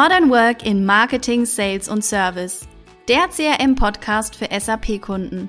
Modern 0.00 0.30
Work 0.30 0.64
in 0.64 0.86
Marketing, 0.86 1.44
Sales 1.44 1.88
und 1.88 2.04
Service. 2.04 2.68
Der 3.08 3.26
CRM-Podcast 3.26 4.36
für 4.36 4.46
SAP-Kunden. 4.48 5.48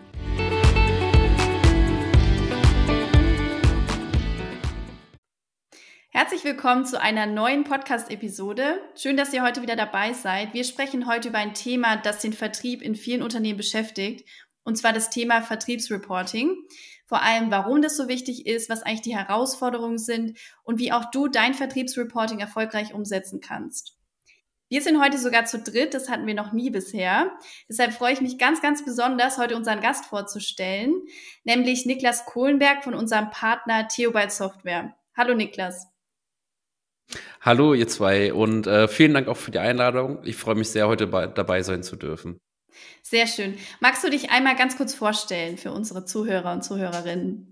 Herzlich 6.10 6.44
willkommen 6.44 6.88
zu 6.88 7.00
einer 7.00 7.28
neuen 7.28 7.64
Podcast-Episode. 7.64 8.82
Schön, 8.96 9.18
dass 9.18 9.32
ihr 9.34 9.44
heute 9.44 9.62
wieder 9.62 9.76
dabei 9.76 10.14
seid. 10.14 10.56
Wir 10.56 10.64
sprechen 10.64 11.06
heute 11.06 11.30
über 11.30 11.38
ein 11.38 11.54
Thema, 11.54 11.98
das 11.98 12.18
den 12.18 12.34
Vertrieb 12.34 12.82
in 12.82 12.96
vielen 12.96 13.22
Unternehmen 13.22 13.58
beschäftigt, 13.58 14.28
und 14.64 14.80
zwar 14.80 14.94
das 14.94 15.12
Thema 15.12 15.44
Vertriebsreporting. 15.44 16.56
Vor 17.06 17.22
allem, 17.22 17.52
warum 17.52 17.84
das 17.84 17.96
so 17.96 18.08
wichtig 18.08 18.48
ist, 18.48 18.68
was 18.68 18.82
eigentlich 18.82 19.02
die 19.02 19.16
Herausforderungen 19.16 20.00
sind 20.00 20.40
und 20.64 20.80
wie 20.80 20.92
auch 20.92 21.12
du 21.12 21.28
dein 21.28 21.54
Vertriebsreporting 21.54 22.40
erfolgreich 22.40 22.96
umsetzen 22.96 23.42
kannst. 23.42 23.99
Wir 24.72 24.84
sind 24.84 25.02
heute 25.02 25.18
sogar 25.18 25.46
zu 25.46 25.58
dritt, 25.58 25.96
das 25.96 26.10
hatten 26.10 26.28
wir 26.28 26.36
noch 26.36 26.54
nie 26.54 26.70
bisher. 26.70 27.32
Deshalb 27.68 27.92
freue 27.92 28.14
ich 28.14 28.22
mich 28.22 28.38
ganz, 28.38 28.62
ganz 28.62 28.86
besonders, 28.86 29.40
heute 29.40 29.56
unseren 29.56 29.82
Gast 29.82 30.06
vorzustellen, 30.06 30.94
nämlich 31.44 31.88
Niklas 31.88 32.26
Kohlenberg 32.26 32.84
von 32.84 32.94
unserem 32.94 33.32
Partner 33.32 33.88
Theobald 33.88 34.32
Software. 34.32 34.96
Hallo 35.18 35.34
Niklas. 35.34 35.88
Hallo 37.42 37.74
ihr 37.74 37.88
zwei 37.88 38.32
und 38.32 38.68
äh, 38.68 38.88
vielen 38.88 39.16
Dank 39.16 39.28
auch 39.28 39.38
für 39.38 39.50
die 39.50 39.58
Einladung. 39.58 40.20
Ich 40.24 40.36
freue 40.36 40.54
mich 40.54 40.70
sehr, 40.70 40.88
heute 40.88 41.08
bei, 41.08 41.26
dabei 41.26 41.64
sein 41.64 41.82
zu 41.82 41.96
dürfen. 41.96 42.38
Sehr 43.02 43.26
schön. 43.26 43.58
Magst 43.80 44.04
du 44.04 44.12
dich 44.12 44.30
einmal 44.30 44.56
ganz 44.56 44.78
kurz 44.78 44.94
vorstellen 44.94 45.58
für 45.58 45.72
unsere 45.72 46.06
Zuhörer 46.06 46.54
und 46.54 46.64
Zuhörerinnen? 46.64 47.49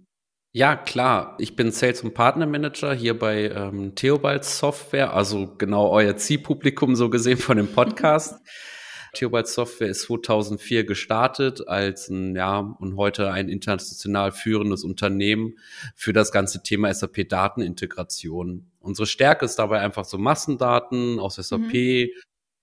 Ja, 0.58 0.76
klar. 0.76 1.36
Ich 1.38 1.56
bin 1.56 1.70
Sales- 1.70 2.02
und 2.02 2.16
Partnermanager 2.16 2.92
hier 2.92 3.20
bei 3.20 3.48
ähm, 3.52 3.94
Theobald 3.94 4.44
Software, 4.44 5.14
also 5.14 5.54
genau 5.56 5.92
euer 5.92 6.18
Zielpublikum 6.18 6.96
so 6.96 7.12
gesehen 7.12 7.38
von 7.38 7.58
dem 7.58 7.68
Podcast. 7.68 8.42
Theobald 9.14 9.48
Software 9.48 9.90
ist 9.90 10.02
2004 10.02 10.84
gestartet 10.86 11.68
als 11.68 12.10
ein, 12.10 12.36
ja, 12.36 12.58
und 12.58 12.96
heute 12.96 13.32
ein 13.32 13.50
international 13.50 14.32
führendes 14.32 14.84
Unternehmen 14.84 15.60
für 15.94 16.12
das 16.12 16.32
ganze 16.32 16.64
Thema 16.64 16.92
SAP-Datenintegration. 16.92 18.66
Unsere 18.80 19.06
Stärke 19.06 19.46
ist 19.46 19.58
dabei 19.58 19.82
einfach 19.82 20.06
so 20.06 20.18
Massendaten 20.18 21.20
aus 21.20 21.36
SAP 21.36 21.72
mhm. 21.72 22.10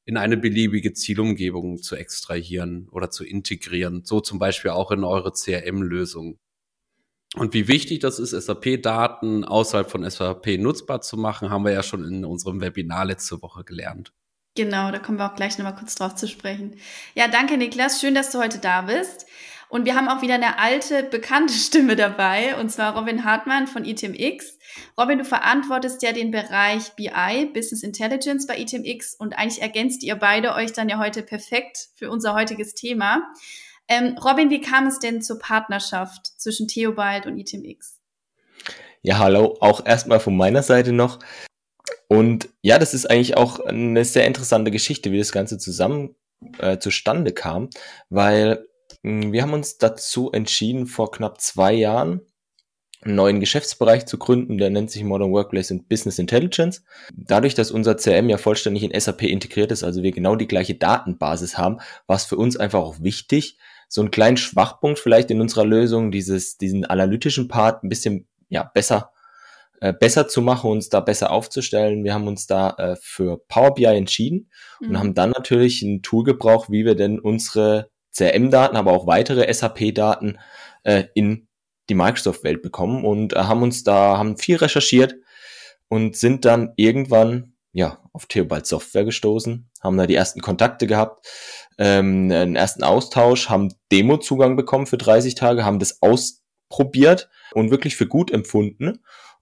in 0.04 0.16
eine 0.16 0.36
beliebige 0.36 0.94
Zielumgebung 0.94 1.80
zu 1.80 1.94
extrahieren 1.94 2.88
oder 2.90 3.10
zu 3.10 3.24
integrieren. 3.24 4.02
So 4.04 4.18
zum 4.18 4.40
Beispiel 4.40 4.72
auch 4.72 4.90
in 4.90 5.04
eure 5.04 5.30
CRM-Lösung. 5.30 6.40
Und 7.36 7.52
wie 7.52 7.66
wichtig 7.66 8.00
das 8.00 8.18
ist, 8.18 8.30
SAP-Daten 8.30 9.44
außerhalb 9.44 9.90
von 9.90 10.08
SAP 10.08 10.58
nutzbar 10.58 11.00
zu 11.00 11.16
machen, 11.16 11.50
haben 11.50 11.64
wir 11.64 11.72
ja 11.72 11.82
schon 11.82 12.04
in 12.04 12.24
unserem 12.24 12.60
Webinar 12.60 13.04
letzte 13.04 13.42
Woche 13.42 13.64
gelernt. 13.64 14.12
Genau, 14.56 14.92
da 14.92 15.00
kommen 15.00 15.18
wir 15.18 15.30
auch 15.30 15.34
gleich 15.34 15.58
nochmal 15.58 15.74
kurz 15.74 15.96
drauf 15.96 16.14
zu 16.14 16.28
sprechen. 16.28 16.76
Ja, 17.14 17.26
danke 17.26 17.56
Niklas, 17.56 18.00
schön, 18.00 18.14
dass 18.14 18.30
du 18.30 18.38
heute 18.38 18.58
da 18.58 18.82
bist. 18.82 19.26
Und 19.68 19.86
wir 19.86 19.96
haben 19.96 20.06
auch 20.08 20.22
wieder 20.22 20.34
eine 20.34 20.60
alte, 20.60 21.02
bekannte 21.02 21.52
Stimme 21.54 21.96
dabei, 21.96 22.56
und 22.60 22.70
zwar 22.70 22.96
Robin 22.96 23.24
Hartmann 23.24 23.66
von 23.66 23.84
ITMX. 23.84 24.56
Robin, 24.96 25.18
du 25.18 25.24
verantwortest 25.24 26.02
ja 26.02 26.12
den 26.12 26.30
Bereich 26.30 26.92
BI, 26.94 27.46
Business 27.52 27.82
Intelligence 27.82 28.46
bei 28.46 28.60
ITMX, 28.60 29.16
und 29.16 29.36
eigentlich 29.36 29.60
ergänzt 29.60 30.04
ihr 30.04 30.14
beide 30.14 30.54
euch 30.54 30.72
dann 30.72 30.88
ja 30.88 30.98
heute 31.00 31.24
perfekt 31.24 31.88
für 31.96 32.08
unser 32.08 32.34
heutiges 32.34 32.74
Thema. 32.74 33.24
Ähm, 33.88 34.16
Robin, 34.18 34.50
wie 34.50 34.60
kam 34.60 34.86
es 34.86 34.98
denn 34.98 35.22
zur 35.22 35.38
Partnerschaft 35.38 36.26
zwischen 36.40 36.68
Theobald 36.68 37.26
und 37.26 37.38
ITMX? 37.38 38.00
Ja, 39.02 39.18
hallo, 39.18 39.56
auch 39.60 39.84
erstmal 39.84 40.20
von 40.20 40.36
meiner 40.36 40.62
Seite 40.62 40.92
noch. 40.92 41.18
Und 42.08 42.48
ja, 42.62 42.78
das 42.78 42.94
ist 42.94 43.10
eigentlich 43.10 43.36
auch 43.36 43.60
eine 43.60 44.04
sehr 44.04 44.26
interessante 44.26 44.70
Geschichte, 44.70 45.12
wie 45.12 45.18
das 45.18 45.32
Ganze 45.32 45.58
zusammen 45.58 46.14
äh, 46.58 46.78
zustande 46.78 47.32
kam, 47.32 47.68
weil 48.08 48.66
mh, 49.02 49.24
hm, 49.24 49.32
wir 49.32 49.42
haben 49.42 49.52
uns 49.52 49.78
dazu 49.78 50.32
entschieden, 50.32 50.86
vor 50.86 51.10
knapp 51.10 51.40
zwei 51.40 51.74
Jahren 51.74 52.22
einen 53.02 53.16
neuen 53.16 53.40
Geschäftsbereich 53.40 54.06
zu 54.06 54.18
gründen, 54.18 54.56
der 54.56 54.70
nennt 54.70 54.90
sich 54.90 55.04
Modern 55.04 55.32
Workplace 55.32 55.70
and 55.70 55.88
Business 55.88 56.18
Intelligence. 56.18 56.82
Dadurch, 57.14 57.54
dass 57.54 57.70
unser 57.70 57.96
CRM 57.96 58.30
ja 58.30 58.38
vollständig 58.38 58.82
in 58.82 58.98
SAP 58.98 59.24
integriert 59.24 59.72
ist, 59.72 59.84
also 59.84 60.02
wir 60.02 60.12
genau 60.12 60.36
die 60.36 60.48
gleiche 60.48 60.74
Datenbasis 60.74 61.58
haben, 61.58 61.80
war 62.06 62.16
es 62.16 62.24
für 62.24 62.36
uns 62.36 62.56
einfach 62.56 62.80
auch 62.80 63.00
wichtig, 63.00 63.58
so 63.88 64.00
einen 64.00 64.10
kleinen 64.10 64.36
Schwachpunkt 64.36 64.98
vielleicht 64.98 65.30
in 65.30 65.40
unserer 65.40 65.64
Lösung, 65.64 66.10
dieses, 66.10 66.56
diesen 66.58 66.84
analytischen 66.84 67.48
Part 67.48 67.82
ein 67.82 67.88
bisschen 67.88 68.26
ja, 68.48 68.64
besser, 68.64 69.12
äh, 69.80 69.92
besser 69.92 70.28
zu 70.28 70.42
machen, 70.42 70.70
uns 70.70 70.88
da 70.88 71.00
besser 71.00 71.30
aufzustellen. 71.30 72.04
Wir 72.04 72.14
haben 72.14 72.26
uns 72.26 72.46
da 72.46 72.70
äh, 72.78 72.96
für 73.00 73.38
Power 73.48 73.74
BI 73.74 73.84
entschieden 73.84 74.50
mhm. 74.80 74.88
und 74.88 74.98
haben 74.98 75.14
dann 75.14 75.30
natürlich 75.30 75.82
ein 75.82 76.02
Tool 76.02 76.24
gebraucht, 76.24 76.70
wie 76.70 76.84
wir 76.84 76.94
denn 76.94 77.18
unsere 77.18 77.90
CRM-Daten, 78.16 78.76
aber 78.76 78.92
auch 78.92 79.06
weitere 79.06 79.52
SAP-Daten 79.52 80.38
äh, 80.84 81.04
in 81.14 81.48
die 81.88 81.94
Microsoft-Welt 81.94 82.62
bekommen 82.62 83.04
und 83.04 83.34
äh, 83.34 83.40
haben 83.40 83.62
uns 83.62 83.84
da, 83.84 84.16
haben 84.16 84.36
viel 84.36 84.56
recherchiert 84.56 85.16
und 85.88 86.16
sind 86.16 86.44
dann 86.44 86.72
irgendwann 86.76 87.54
ja, 87.72 87.98
auf 88.12 88.26
Theobald 88.26 88.66
Software 88.66 89.04
gestoßen, 89.04 89.68
haben 89.82 89.96
da 89.96 90.06
die 90.06 90.14
ersten 90.14 90.40
Kontakte 90.40 90.86
gehabt, 90.86 91.26
ähm, 91.78 92.30
einen 92.30 92.56
ersten 92.56 92.84
Austausch, 92.84 93.48
haben 93.48 93.74
Demo-Zugang 93.90 94.56
bekommen 94.56 94.86
für 94.86 94.98
30 94.98 95.34
Tage, 95.34 95.64
haben 95.64 95.78
das 95.78 96.00
ausprobiert 96.02 97.28
und 97.52 97.70
wirklich 97.70 97.96
für 97.96 98.06
gut 98.06 98.30
empfunden 98.30 99.00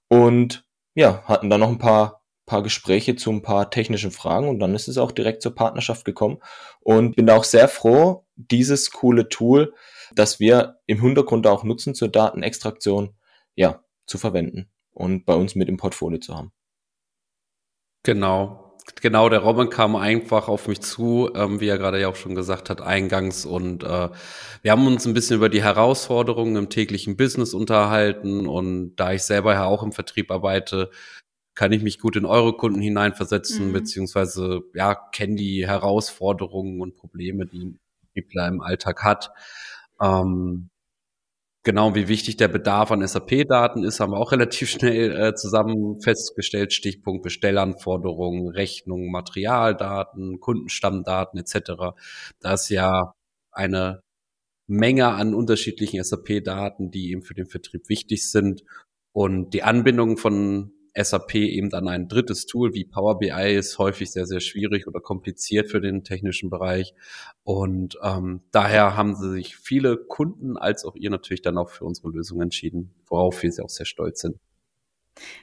und 0.08 0.66
ja, 0.94 1.22
hatten 1.24 1.50
dann 1.50 1.60
noch 1.60 1.68
ein 1.68 1.78
paar, 1.78 2.22
paar 2.46 2.62
Gespräche 2.62 3.16
zu 3.16 3.30
ein 3.30 3.42
paar 3.42 3.70
technischen 3.70 4.10
Fragen 4.10 4.48
und 4.48 4.58
dann 4.58 4.74
ist 4.74 4.88
es 4.88 4.98
auch 4.98 5.12
direkt 5.12 5.42
zur 5.42 5.54
Partnerschaft 5.54 6.04
gekommen 6.04 6.38
und 6.80 7.16
bin 7.16 7.30
auch 7.30 7.44
sehr 7.44 7.68
froh, 7.68 8.26
dieses 8.36 8.90
coole 8.90 9.28
Tool, 9.28 9.74
das 10.14 10.40
wir 10.40 10.80
im 10.86 11.00
Hintergrund 11.00 11.46
auch 11.46 11.64
nutzen 11.64 11.94
zur 11.94 12.08
Datenextraktion, 12.08 13.14
ja, 13.54 13.82
zu 14.06 14.18
verwenden 14.18 14.70
und 14.92 15.24
bei 15.24 15.34
uns 15.34 15.54
mit 15.54 15.68
im 15.68 15.76
Portfolio 15.76 16.18
zu 16.18 16.36
haben. 16.36 16.52
Genau. 18.02 18.61
Genau, 19.00 19.28
der 19.28 19.40
Robin 19.40 19.70
kam 19.70 19.96
einfach 19.96 20.48
auf 20.48 20.68
mich 20.68 20.80
zu, 20.80 21.30
ähm, 21.34 21.60
wie 21.60 21.68
er 21.68 21.78
gerade 21.78 22.00
ja 22.00 22.08
auch 22.08 22.16
schon 22.16 22.34
gesagt 22.34 22.68
hat, 22.68 22.80
eingangs. 22.80 23.44
Und 23.44 23.84
äh, 23.84 24.08
wir 24.62 24.70
haben 24.70 24.86
uns 24.86 25.06
ein 25.06 25.14
bisschen 25.14 25.36
über 25.36 25.48
die 25.48 25.62
Herausforderungen 25.62 26.56
im 26.56 26.68
täglichen 26.68 27.16
Business 27.16 27.54
unterhalten. 27.54 28.46
Und 28.46 28.96
da 28.96 29.12
ich 29.12 29.22
selber 29.22 29.54
ja 29.54 29.64
auch 29.64 29.82
im 29.82 29.92
Vertrieb 29.92 30.30
arbeite, 30.30 30.90
kann 31.54 31.72
ich 31.72 31.82
mich 31.82 32.00
gut 32.00 32.16
in 32.16 32.24
eure 32.24 32.56
Kunden 32.56 32.80
hineinversetzen, 32.80 33.68
mhm. 33.68 33.72
beziehungsweise 33.72 34.62
ja, 34.74 34.94
kenne 34.94 35.36
die 35.36 35.66
Herausforderungen 35.66 36.80
und 36.80 36.96
Probleme, 36.96 37.46
die 37.46 37.64
ein 37.64 37.78
Vertriebler 38.00 38.48
im 38.48 38.60
Alltag 38.60 39.04
hat. 39.04 39.32
Ähm, 40.00 40.70
Genau, 41.64 41.94
wie 41.94 42.08
wichtig 42.08 42.36
der 42.38 42.48
Bedarf 42.48 42.90
an 42.90 43.06
SAP-Daten 43.06 43.84
ist, 43.84 44.00
haben 44.00 44.12
wir 44.12 44.18
auch 44.18 44.32
relativ 44.32 44.68
schnell 44.68 45.12
äh, 45.12 45.34
zusammen 45.34 46.00
festgestellt. 46.00 46.72
Stichpunkt 46.72 47.22
Bestellanforderungen, 47.22 48.48
Rechnungen, 48.48 49.10
Materialdaten, 49.12 50.40
Kundenstammdaten 50.40 51.38
etc. 51.38 51.94
Da 52.40 52.54
ist 52.54 52.68
ja 52.68 53.14
eine 53.52 54.02
Menge 54.66 55.08
an 55.08 55.34
unterschiedlichen 55.34 56.02
SAP-Daten, 56.02 56.90
die 56.90 57.12
eben 57.12 57.22
für 57.22 57.34
den 57.34 57.46
Vertrieb 57.46 57.88
wichtig 57.88 58.28
sind. 58.30 58.62
Und 59.12 59.50
die 59.50 59.62
Anbindung 59.62 60.16
von 60.16 60.72
SAP 60.94 61.34
eben 61.36 61.72
an 61.72 61.88
ein 61.88 62.08
drittes 62.08 62.46
Tool 62.46 62.74
wie 62.74 62.84
Power 62.84 63.18
BI 63.18 63.54
ist 63.54 63.78
häufig 63.78 64.10
sehr, 64.10 64.26
sehr 64.26 64.40
schwierig 64.40 64.86
oder 64.86 65.00
kompliziert 65.00 65.70
für 65.70 65.80
den 65.80 66.04
technischen 66.04 66.50
Bereich. 66.50 66.94
Und 67.44 67.98
ähm, 68.02 68.42
daher 68.50 68.96
haben 68.96 69.14
sie 69.14 69.30
sich 69.30 69.56
viele 69.56 69.96
Kunden 69.96 70.56
als 70.56 70.84
auch 70.84 70.94
ihr 70.94 71.10
natürlich 71.10 71.42
dann 71.42 71.58
auch 71.58 71.70
für 71.70 71.84
unsere 71.84 72.10
Lösung 72.10 72.40
entschieden, 72.42 72.94
worauf 73.06 73.42
wir 73.42 73.50
sie 73.50 73.62
auch 73.62 73.70
sehr 73.70 73.86
stolz 73.86 74.20
sind. 74.20 74.36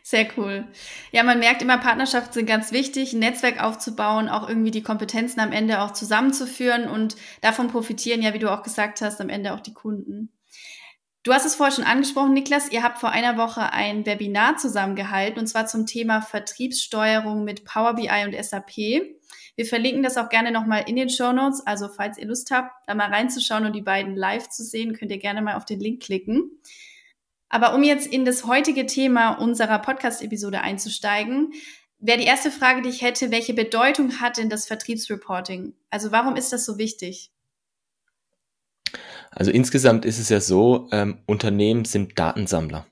Sehr 0.03 0.27
cool. 0.37 0.67
Ja, 1.11 1.23
man 1.23 1.39
merkt 1.39 1.61
immer, 1.61 1.77
Partnerschaften 1.77 2.33
sind 2.33 2.45
ganz 2.47 2.71
wichtig, 2.71 3.13
ein 3.13 3.19
Netzwerk 3.19 3.61
aufzubauen, 3.61 4.27
auch 4.27 4.47
irgendwie 4.47 4.71
die 4.71 4.81
Kompetenzen 4.81 5.39
am 5.39 5.51
Ende 5.51 5.81
auch 5.81 5.93
zusammenzuführen 5.93 6.87
und 6.87 7.15
davon 7.41 7.67
profitieren 7.67 8.21
ja, 8.21 8.33
wie 8.33 8.39
du 8.39 8.51
auch 8.51 8.63
gesagt 8.63 9.01
hast, 9.01 9.21
am 9.21 9.29
Ende 9.29 9.53
auch 9.53 9.59
die 9.59 9.73
Kunden. 9.73 10.31
Du 11.23 11.33
hast 11.33 11.45
es 11.45 11.55
vorher 11.55 11.75
schon 11.75 11.83
angesprochen, 11.83 12.33
Niklas. 12.33 12.71
Ihr 12.71 12.81
habt 12.81 12.97
vor 12.99 13.09
einer 13.09 13.37
Woche 13.37 13.73
ein 13.73 14.05
Webinar 14.05 14.55
zusammengehalten 14.55 15.39
und 15.39 15.47
zwar 15.47 15.67
zum 15.67 15.85
Thema 15.85 16.21
Vertriebssteuerung 16.21 17.43
mit 17.43 17.65
Power 17.65 17.95
BI 17.95 18.09
und 18.25 18.41
SAP. 18.41 18.77
Wir 19.57 19.65
verlinken 19.65 20.01
das 20.01 20.15
auch 20.15 20.29
gerne 20.29 20.51
nochmal 20.51 20.85
in 20.87 20.95
den 20.95 21.09
Show 21.09 21.33
Notes. 21.33 21.61
Also 21.67 21.89
falls 21.89 22.17
ihr 22.17 22.25
Lust 22.25 22.51
habt, 22.51 22.71
da 22.87 22.95
mal 22.95 23.09
reinzuschauen 23.09 23.65
und 23.65 23.75
die 23.75 23.81
beiden 23.81 24.15
live 24.15 24.47
zu 24.47 24.63
sehen, 24.63 24.93
könnt 24.93 25.11
ihr 25.11 25.17
gerne 25.17 25.41
mal 25.41 25.55
auf 25.55 25.65
den 25.65 25.81
Link 25.81 26.01
klicken. 26.01 26.61
Aber 27.49 27.75
um 27.75 27.83
jetzt 27.83 28.07
in 28.07 28.23
das 28.23 28.45
heutige 28.45 28.85
Thema 28.85 29.31
unserer 29.31 29.79
Podcast-Episode 29.79 30.61
einzusteigen, 30.61 31.51
wäre 31.97 32.19
die 32.19 32.27
erste 32.27 32.49
Frage, 32.49 32.81
die 32.81 32.89
ich 32.89 33.01
hätte, 33.01 33.29
welche 33.29 33.53
Bedeutung 33.53 34.21
hat 34.21 34.37
denn 34.37 34.49
das 34.49 34.67
Vertriebsreporting? 34.67 35.73
Also 35.89 36.13
warum 36.13 36.37
ist 36.37 36.53
das 36.53 36.63
so 36.63 36.77
wichtig? 36.77 37.31
Also 39.31 39.51
insgesamt 39.51 40.05
ist 40.05 40.19
es 40.19 40.29
ja 40.29 40.41
so, 40.41 40.87
ähm, 40.91 41.19
Unternehmen 41.25 41.85
sind 41.85 42.17
Datensammler. 42.19 42.85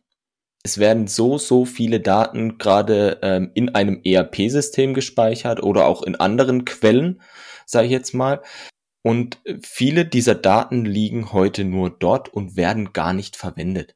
es 0.64 0.78
werden 0.80 1.08
so, 1.08 1.38
so 1.38 1.66
viele 1.66 2.00
Daten 2.02 2.58
gerade 2.58 3.20
ähm, 3.22 3.52
in 3.54 3.74
einem 3.76 4.02
ERP-System 4.04 4.94
gespeichert 4.94 5.64
oder 5.64 5.86
auch 5.88 6.04
in 6.04 6.16
anderen 6.16 6.66
Quellen, 6.66 7.22
sage 7.66 7.86
ich 7.86 7.92
jetzt 7.92 8.14
mal. 8.14 8.42
Und 9.02 9.40
viele 9.64 10.06
dieser 10.06 10.36
Daten 10.36 10.84
liegen 10.84 11.32
heute 11.32 11.64
nur 11.64 11.90
dort 11.90 12.28
und 12.34 12.58
werden 12.58 12.92
gar 12.92 13.14
nicht 13.14 13.38
verwendet. 13.38 13.96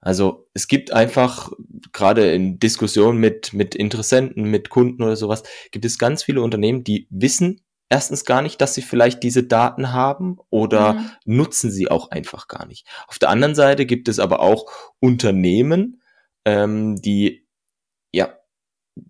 Also 0.00 0.48
es 0.54 0.66
gibt 0.66 0.92
einfach, 0.92 1.52
gerade 1.92 2.32
in 2.32 2.58
Diskussionen 2.58 3.18
mit, 3.18 3.52
mit 3.52 3.74
Interessenten, 3.74 4.44
mit 4.44 4.70
Kunden 4.70 5.02
oder 5.02 5.14
sowas, 5.16 5.44
gibt 5.70 5.84
es 5.84 5.98
ganz 5.98 6.24
viele 6.24 6.42
Unternehmen, 6.42 6.84
die 6.84 7.06
wissen 7.10 7.60
erstens 7.90 8.24
gar 8.24 8.40
nicht, 8.40 8.60
dass 8.60 8.74
sie 8.74 8.82
vielleicht 8.82 9.22
diese 9.22 9.42
Daten 9.42 9.92
haben 9.92 10.38
oder 10.48 10.94
mhm. 10.94 11.10
nutzen 11.26 11.70
sie 11.70 11.90
auch 11.90 12.10
einfach 12.10 12.48
gar 12.48 12.66
nicht. 12.66 12.86
Auf 13.08 13.18
der 13.18 13.28
anderen 13.28 13.54
Seite 13.54 13.84
gibt 13.84 14.08
es 14.08 14.18
aber 14.18 14.40
auch 14.40 14.70
Unternehmen, 15.00 16.00
ähm, 16.46 16.96
die 17.02 17.46
ja 18.12 18.32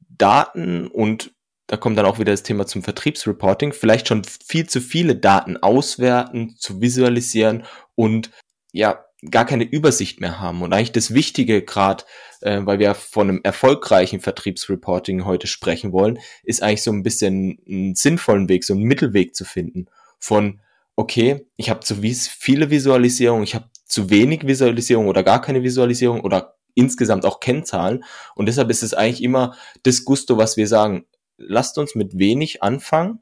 Daten 0.08 0.88
und 0.88 1.32
da 1.66 1.76
kommt 1.76 1.96
dann 1.96 2.06
auch 2.06 2.18
wieder 2.18 2.32
das 2.32 2.42
Thema 2.42 2.66
zum 2.66 2.82
Vertriebsreporting, 2.82 3.72
vielleicht 3.72 4.08
schon 4.08 4.24
viel 4.24 4.68
zu 4.68 4.80
viele 4.80 5.14
Daten 5.14 5.56
auswerten, 5.56 6.56
zu 6.58 6.80
visualisieren 6.80 7.64
und 7.94 8.32
ja, 8.72 9.04
gar 9.30 9.44
keine 9.44 9.64
Übersicht 9.64 10.20
mehr 10.20 10.40
haben. 10.40 10.62
Und 10.62 10.72
eigentlich 10.72 10.90
das 10.92 11.14
Wichtige 11.14 11.62
gerade, 11.62 12.04
äh, 12.40 12.60
weil 12.64 12.78
wir 12.78 12.94
von 12.94 13.28
einem 13.28 13.40
erfolgreichen 13.42 14.20
Vertriebsreporting 14.20 15.24
heute 15.24 15.46
sprechen 15.46 15.92
wollen, 15.92 16.18
ist 16.42 16.62
eigentlich 16.62 16.82
so 16.82 16.92
ein 16.92 17.02
bisschen 17.02 17.58
einen 17.68 17.94
sinnvollen 17.94 18.48
Weg, 18.48 18.64
so 18.64 18.74
einen 18.74 18.84
Mittelweg 18.84 19.34
zu 19.34 19.44
finden. 19.44 19.86
Von, 20.18 20.60
okay, 20.96 21.46
ich 21.56 21.70
habe 21.70 21.80
zu 21.80 21.96
viele 21.96 22.70
Visualisierungen, 22.70 23.44
ich 23.44 23.54
habe 23.54 23.70
zu 23.84 24.10
wenig 24.10 24.46
Visualisierung 24.46 25.08
oder 25.08 25.22
gar 25.22 25.40
keine 25.40 25.62
Visualisierung 25.62 26.20
oder 26.20 26.56
insgesamt 26.74 27.24
auch 27.24 27.40
Kennzahlen. 27.40 28.04
Und 28.34 28.46
deshalb 28.46 28.70
ist 28.70 28.82
es 28.82 28.94
eigentlich 28.94 29.22
immer 29.22 29.56
das 29.82 30.04
Gusto, 30.04 30.38
was 30.38 30.56
wir 30.56 30.68
sagen, 30.68 31.06
lasst 31.36 31.78
uns 31.78 31.94
mit 31.94 32.18
wenig 32.18 32.62
anfangen, 32.62 33.20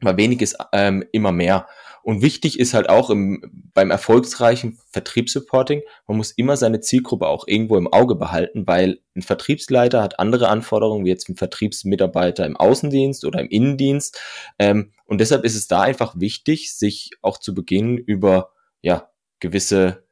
weil 0.00 0.16
wenig 0.16 0.42
ist 0.42 0.56
ähm, 0.72 1.04
immer 1.12 1.32
mehr. 1.32 1.68
Und 2.04 2.20
wichtig 2.20 2.60
ist 2.60 2.74
halt 2.74 2.90
auch 2.90 3.08
im, 3.08 3.70
beim 3.72 3.90
erfolgsreichen 3.90 4.78
Vertriebssupporting, 4.90 5.80
man 6.06 6.18
muss 6.18 6.32
immer 6.32 6.58
seine 6.58 6.80
Zielgruppe 6.80 7.26
auch 7.26 7.48
irgendwo 7.48 7.78
im 7.78 7.90
Auge 7.90 8.14
behalten, 8.14 8.66
weil 8.66 9.00
ein 9.16 9.22
Vertriebsleiter 9.22 10.02
hat 10.02 10.18
andere 10.18 10.48
Anforderungen 10.48 11.06
wie 11.06 11.08
jetzt 11.08 11.30
ein 11.30 11.36
Vertriebsmitarbeiter 11.36 12.44
im 12.44 12.58
Außendienst 12.58 13.24
oder 13.24 13.40
im 13.40 13.48
Innendienst. 13.48 14.20
Ähm, 14.58 14.92
und 15.06 15.18
deshalb 15.18 15.44
ist 15.44 15.54
es 15.54 15.66
da 15.66 15.80
einfach 15.80 16.20
wichtig, 16.20 16.74
sich 16.74 17.12
auch 17.22 17.38
zu 17.38 17.54
Beginn 17.54 17.96
über 17.96 18.50
ja 18.82 19.08
gewisse 19.40 20.04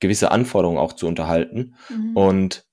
gewisse 0.00 0.30
Anforderungen 0.30 0.78
auch 0.78 0.94
zu 0.94 1.06
unterhalten. 1.06 1.76
Mhm. 1.90 2.16
Und 2.16 2.66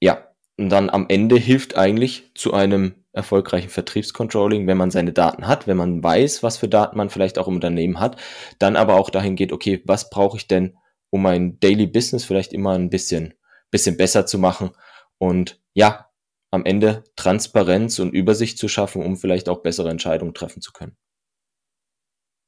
ja, 0.00 0.27
und 0.58 0.70
dann 0.70 0.90
am 0.90 1.06
Ende 1.08 1.36
hilft 1.36 1.76
eigentlich 1.76 2.32
zu 2.34 2.52
einem 2.52 2.94
erfolgreichen 3.12 3.70
Vertriebscontrolling, 3.70 4.66
wenn 4.66 4.76
man 4.76 4.90
seine 4.90 5.12
Daten 5.12 5.46
hat, 5.46 5.66
wenn 5.66 5.76
man 5.76 6.02
weiß, 6.02 6.42
was 6.42 6.58
für 6.58 6.68
Daten 6.68 6.96
man 6.96 7.10
vielleicht 7.10 7.38
auch 7.38 7.48
im 7.48 7.54
Unternehmen 7.54 8.00
hat, 8.00 8.16
dann 8.58 8.76
aber 8.76 8.96
auch 8.96 9.10
dahin 9.10 9.36
geht, 9.36 9.52
okay, 9.52 9.82
was 9.86 10.10
brauche 10.10 10.36
ich 10.36 10.48
denn, 10.48 10.76
um 11.10 11.22
mein 11.22 11.58
Daily 11.60 11.86
Business 11.86 12.24
vielleicht 12.24 12.52
immer 12.52 12.72
ein 12.72 12.90
bisschen, 12.90 13.34
bisschen 13.70 13.96
besser 13.96 14.26
zu 14.26 14.38
machen 14.38 14.70
und 15.18 15.60
ja, 15.74 16.10
am 16.50 16.64
Ende 16.64 17.04
Transparenz 17.16 17.98
und 17.98 18.12
Übersicht 18.12 18.58
zu 18.58 18.68
schaffen, 18.68 19.02
um 19.02 19.16
vielleicht 19.16 19.48
auch 19.48 19.62
bessere 19.62 19.90
Entscheidungen 19.90 20.34
treffen 20.34 20.60
zu 20.60 20.72
können. 20.72 20.96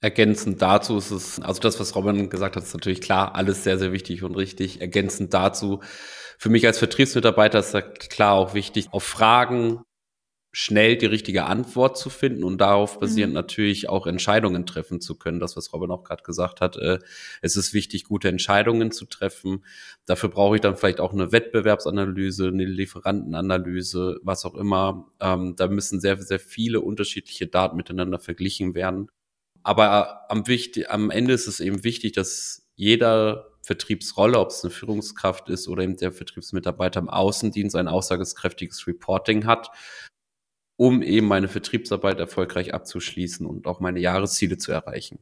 Ergänzend 0.02 0.62
dazu 0.62 0.96
ist 0.96 1.10
es, 1.10 1.40
also 1.40 1.60
das, 1.60 1.78
was 1.78 1.94
Robin 1.94 2.30
gesagt 2.30 2.56
hat, 2.56 2.62
ist 2.62 2.72
natürlich 2.72 3.02
klar, 3.02 3.34
alles 3.34 3.64
sehr, 3.64 3.78
sehr 3.78 3.92
wichtig 3.92 4.22
und 4.22 4.34
richtig. 4.34 4.80
Ergänzend 4.80 5.34
dazu, 5.34 5.80
für 6.40 6.48
mich 6.48 6.66
als 6.66 6.78
Vertriebsmitarbeiter 6.78 7.58
ist 7.58 7.74
da 7.74 7.82
klar 7.82 8.32
auch 8.32 8.54
wichtig, 8.54 8.88
auf 8.92 9.04
Fragen 9.04 9.82
schnell 10.52 10.96
die 10.96 11.04
richtige 11.04 11.44
Antwort 11.44 11.98
zu 11.98 12.08
finden 12.08 12.44
und 12.44 12.58
darauf 12.58 12.98
basierend 12.98 13.34
mhm. 13.34 13.36
natürlich 13.36 13.90
auch 13.90 14.06
Entscheidungen 14.06 14.64
treffen 14.64 15.02
zu 15.02 15.18
können. 15.18 15.38
Das, 15.38 15.54
was 15.58 15.70
Robin 15.74 15.90
auch 15.90 16.02
gerade 16.02 16.22
gesagt 16.22 16.62
hat, 16.62 16.78
äh, 16.78 16.98
es 17.42 17.56
ist 17.56 17.74
wichtig, 17.74 18.04
gute 18.04 18.30
Entscheidungen 18.30 18.90
zu 18.90 19.04
treffen. 19.04 19.66
Dafür 20.06 20.30
brauche 20.30 20.56
ich 20.56 20.62
dann 20.62 20.76
vielleicht 20.76 20.98
auch 20.98 21.12
eine 21.12 21.30
Wettbewerbsanalyse, 21.30 22.48
eine 22.48 22.64
Lieferantenanalyse, 22.64 24.18
was 24.22 24.46
auch 24.46 24.54
immer. 24.54 25.12
Ähm, 25.20 25.56
da 25.56 25.68
müssen 25.68 26.00
sehr, 26.00 26.16
sehr 26.22 26.40
viele 26.40 26.80
unterschiedliche 26.80 27.48
Daten 27.48 27.76
miteinander 27.76 28.18
verglichen 28.18 28.74
werden. 28.74 29.10
Aber 29.62 30.30
am, 30.30 30.46
wichtig, 30.46 30.88
am 30.90 31.10
Ende 31.10 31.34
ist 31.34 31.48
es 31.48 31.60
eben 31.60 31.84
wichtig, 31.84 32.12
dass 32.12 32.66
jeder 32.76 33.49
Vertriebsrolle, 33.70 34.40
ob 34.40 34.48
es 34.48 34.64
eine 34.64 34.72
Führungskraft 34.72 35.48
ist 35.48 35.68
oder 35.68 35.84
eben 35.84 35.96
der 35.96 36.10
Vertriebsmitarbeiter 36.10 36.98
im 36.98 37.08
Außendienst, 37.08 37.76
ein 37.76 37.86
aussageskräftiges 37.86 38.84
Reporting 38.88 39.46
hat, 39.46 39.70
um 40.76 41.02
eben 41.02 41.28
meine 41.28 41.46
Vertriebsarbeit 41.46 42.18
erfolgreich 42.18 42.74
abzuschließen 42.74 43.46
und 43.46 43.68
auch 43.68 43.78
meine 43.78 44.00
Jahresziele 44.00 44.58
zu 44.58 44.72
erreichen. 44.72 45.20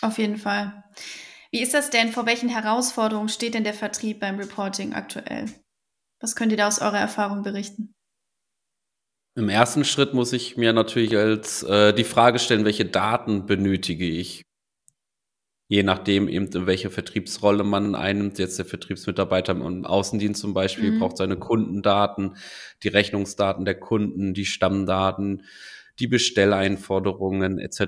Auf 0.00 0.16
jeden 0.16 0.38
Fall. 0.38 0.84
Wie 1.50 1.60
ist 1.60 1.74
das 1.74 1.90
denn? 1.90 2.12
Vor 2.12 2.24
welchen 2.24 2.48
Herausforderungen 2.48 3.28
steht 3.28 3.52
denn 3.52 3.64
der 3.64 3.74
Vertrieb 3.74 4.20
beim 4.20 4.38
Reporting 4.38 4.94
aktuell? 4.94 5.52
Was 6.18 6.34
könnt 6.34 6.52
ihr 6.52 6.56
da 6.56 6.66
aus 6.66 6.80
eurer 6.80 6.98
Erfahrung 6.98 7.42
berichten? 7.42 7.92
Im 9.36 9.50
ersten 9.50 9.84
Schritt 9.84 10.14
muss 10.14 10.32
ich 10.32 10.56
mir 10.56 10.72
natürlich 10.72 11.14
als 11.14 11.62
äh, 11.62 11.92
die 11.92 12.04
Frage 12.04 12.38
stellen, 12.38 12.64
welche 12.64 12.86
Daten 12.86 13.44
benötige 13.44 14.08
ich? 14.08 14.44
Je 15.72 15.82
nachdem 15.82 16.28
eben, 16.28 16.48
in 16.48 16.66
welche 16.66 16.90
Vertriebsrolle 16.90 17.64
man 17.64 17.94
einnimmt. 17.94 18.38
Jetzt 18.38 18.58
der 18.58 18.66
Vertriebsmitarbeiter 18.66 19.52
im 19.52 19.86
Außendienst 19.86 20.38
zum 20.38 20.52
Beispiel 20.52 20.90
mhm. 20.90 20.98
braucht 20.98 21.16
seine 21.16 21.38
Kundendaten, 21.38 22.36
die 22.82 22.88
Rechnungsdaten 22.88 23.64
der 23.64 23.80
Kunden, 23.80 24.34
die 24.34 24.44
Stammdaten, 24.44 25.44
die 25.98 26.08
Bestelleinforderungen 26.08 27.58
etc. 27.58 27.80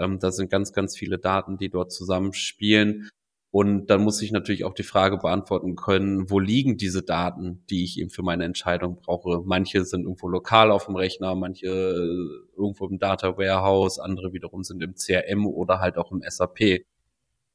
Ähm, 0.00 0.18
da 0.18 0.32
sind 0.32 0.50
ganz, 0.50 0.72
ganz 0.72 0.96
viele 0.96 1.18
Daten, 1.18 1.58
die 1.58 1.68
dort 1.68 1.92
zusammenspielen. 1.92 3.10
Und 3.50 3.90
dann 3.90 4.02
muss 4.02 4.22
ich 4.22 4.32
natürlich 4.32 4.64
auch 4.64 4.72
die 4.72 4.82
Frage 4.82 5.18
beantworten 5.18 5.76
können, 5.76 6.30
wo 6.30 6.38
liegen 6.38 6.78
diese 6.78 7.02
Daten, 7.02 7.62
die 7.68 7.84
ich 7.84 8.00
eben 8.00 8.08
für 8.08 8.22
meine 8.22 8.44
Entscheidung 8.44 8.96
brauche. 8.96 9.42
Manche 9.44 9.84
sind 9.84 10.04
irgendwo 10.04 10.28
lokal 10.28 10.70
auf 10.70 10.86
dem 10.86 10.96
Rechner, 10.96 11.34
manche 11.34 11.66
äh, 11.66 12.56
irgendwo 12.58 12.86
im 12.86 12.98
Data 12.98 13.36
Warehouse, 13.36 13.98
andere 13.98 14.32
wiederum 14.32 14.64
sind 14.64 14.82
im 14.82 14.94
CRM 14.94 15.46
oder 15.46 15.80
halt 15.80 15.98
auch 15.98 16.12
im 16.12 16.22
SAP. 16.26 16.86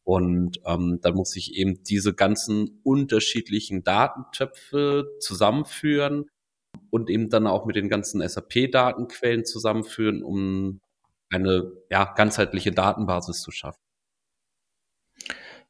Und 0.03 0.59
ähm, 0.65 1.00
dann 1.01 1.15
muss 1.15 1.36
ich 1.36 1.56
eben 1.56 1.83
diese 1.83 2.13
ganzen 2.13 2.81
unterschiedlichen 2.83 3.83
Datentöpfe 3.83 5.06
zusammenführen 5.19 6.30
und 6.90 7.09
eben 7.09 7.30
dann 7.30 7.47
auch 7.47 7.66
mit 7.66 7.76
den 7.76 7.90
ganzen 7.90 8.28
SAP-Datenquellen 8.28 9.45
zusammenführen, 9.45 10.23
um 10.23 10.80
eine 11.30 11.71
ja, 11.90 12.06
ganzheitliche 12.06 12.71
Datenbasis 12.71 13.42
zu 13.42 13.52
schaffen. 13.52 13.80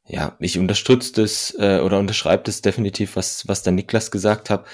Ja, 0.06 0.36
ich 0.40 0.58
unterstütze 0.58 1.12
das 1.12 1.54
äh, 1.58 1.80
oder 1.80 1.98
unterschreibe 1.98 2.42
das 2.42 2.62
definitiv, 2.62 3.16
was, 3.16 3.46
was 3.46 3.62
der 3.62 3.72
Niklas 3.72 4.10
gesagt 4.10 4.50
hat. 4.50 4.66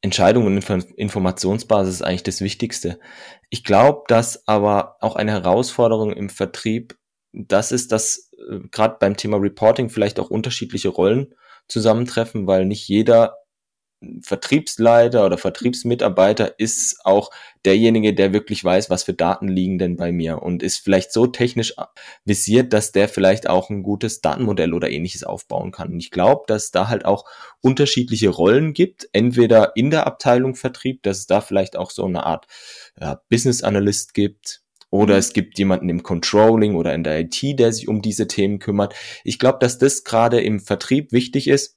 Entscheidung 0.00 0.46
und 0.46 0.56
Inf 0.56 0.70
Informationsbasis 0.96 1.96
ist 1.96 2.02
eigentlich 2.02 2.22
das 2.22 2.40
Wichtigste. 2.40 2.98
Ich 3.50 3.64
glaube, 3.64 4.02
dass 4.08 4.48
aber 4.48 4.96
auch 5.00 5.14
eine 5.14 5.32
Herausforderung 5.32 6.12
im 6.12 6.30
Vertrieb 6.30 6.96
das 7.32 7.72
ist, 7.72 7.92
dass 7.92 8.30
äh, 8.50 8.60
gerade 8.70 8.96
beim 9.00 9.16
Thema 9.16 9.38
Reporting 9.38 9.90
vielleicht 9.90 10.20
auch 10.20 10.30
unterschiedliche 10.30 10.88
Rollen 10.88 11.34
zusammentreffen, 11.68 12.46
weil 12.46 12.64
nicht 12.64 12.88
jeder 12.88 13.36
Vertriebsleiter 14.20 15.24
oder 15.24 15.38
Vertriebsmitarbeiter 15.38 16.58
ist 16.58 17.00
auch 17.04 17.30
derjenige, 17.64 18.14
der 18.14 18.32
wirklich 18.32 18.62
weiß, 18.64 18.90
was 18.90 19.04
für 19.04 19.14
Daten 19.14 19.48
liegen 19.48 19.78
denn 19.78 19.96
bei 19.96 20.12
mir 20.12 20.42
und 20.42 20.62
ist 20.62 20.78
vielleicht 20.78 21.12
so 21.12 21.26
technisch 21.26 21.74
visiert, 22.24 22.72
dass 22.72 22.92
der 22.92 23.08
vielleicht 23.08 23.48
auch 23.48 23.70
ein 23.70 23.82
gutes 23.82 24.20
Datenmodell 24.20 24.74
oder 24.74 24.90
ähnliches 24.90 25.24
aufbauen 25.24 25.70
kann. 25.70 25.92
Und 25.92 26.00
ich 26.00 26.10
glaube, 26.10 26.42
dass 26.46 26.70
da 26.70 26.88
halt 26.88 27.04
auch 27.04 27.24
unterschiedliche 27.60 28.30
Rollen 28.30 28.72
gibt, 28.72 29.08
entweder 29.12 29.76
in 29.76 29.90
der 29.90 30.06
Abteilung 30.06 30.54
Vertrieb, 30.54 31.02
dass 31.02 31.18
es 31.18 31.26
da 31.26 31.40
vielleicht 31.40 31.76
auch 31.76 31.90
so 31.90 32.04
eine 32.04 32.26
Art 32.26 32.46
ja, 33.00 33.20
Business 33.28 33.62
Analyst 33.62 34.14
gibt, 34.14 34.62
oder 34.92 35.14
mhm. 35.14 35.18
es 35.20 35.32
gibt 35.32 35.58
jemanden 35.58 35.88
im 35.88 36.04
Controlling 36.04 36.76
oder 36.76 36.94
in 36.94 37.02
der 37.02 37.18
IT, 37.20 37.58
der 37.58 37.72
sich 37.72 37.88
um 37.88 38.02
diese 38.02 38.28
Themen 38.28 38.60
kümmert. 38.60 38.94
Ich 39.24 39.40
glaube, 39.40 39.58
dass 39.58 39.78
das 39.78 40.04
gerade 40.04 40.40
im 40.40 40.60
Vertrieb 40.60 41.12
wichtig 41.12 41.48
ist, 41.48 41.76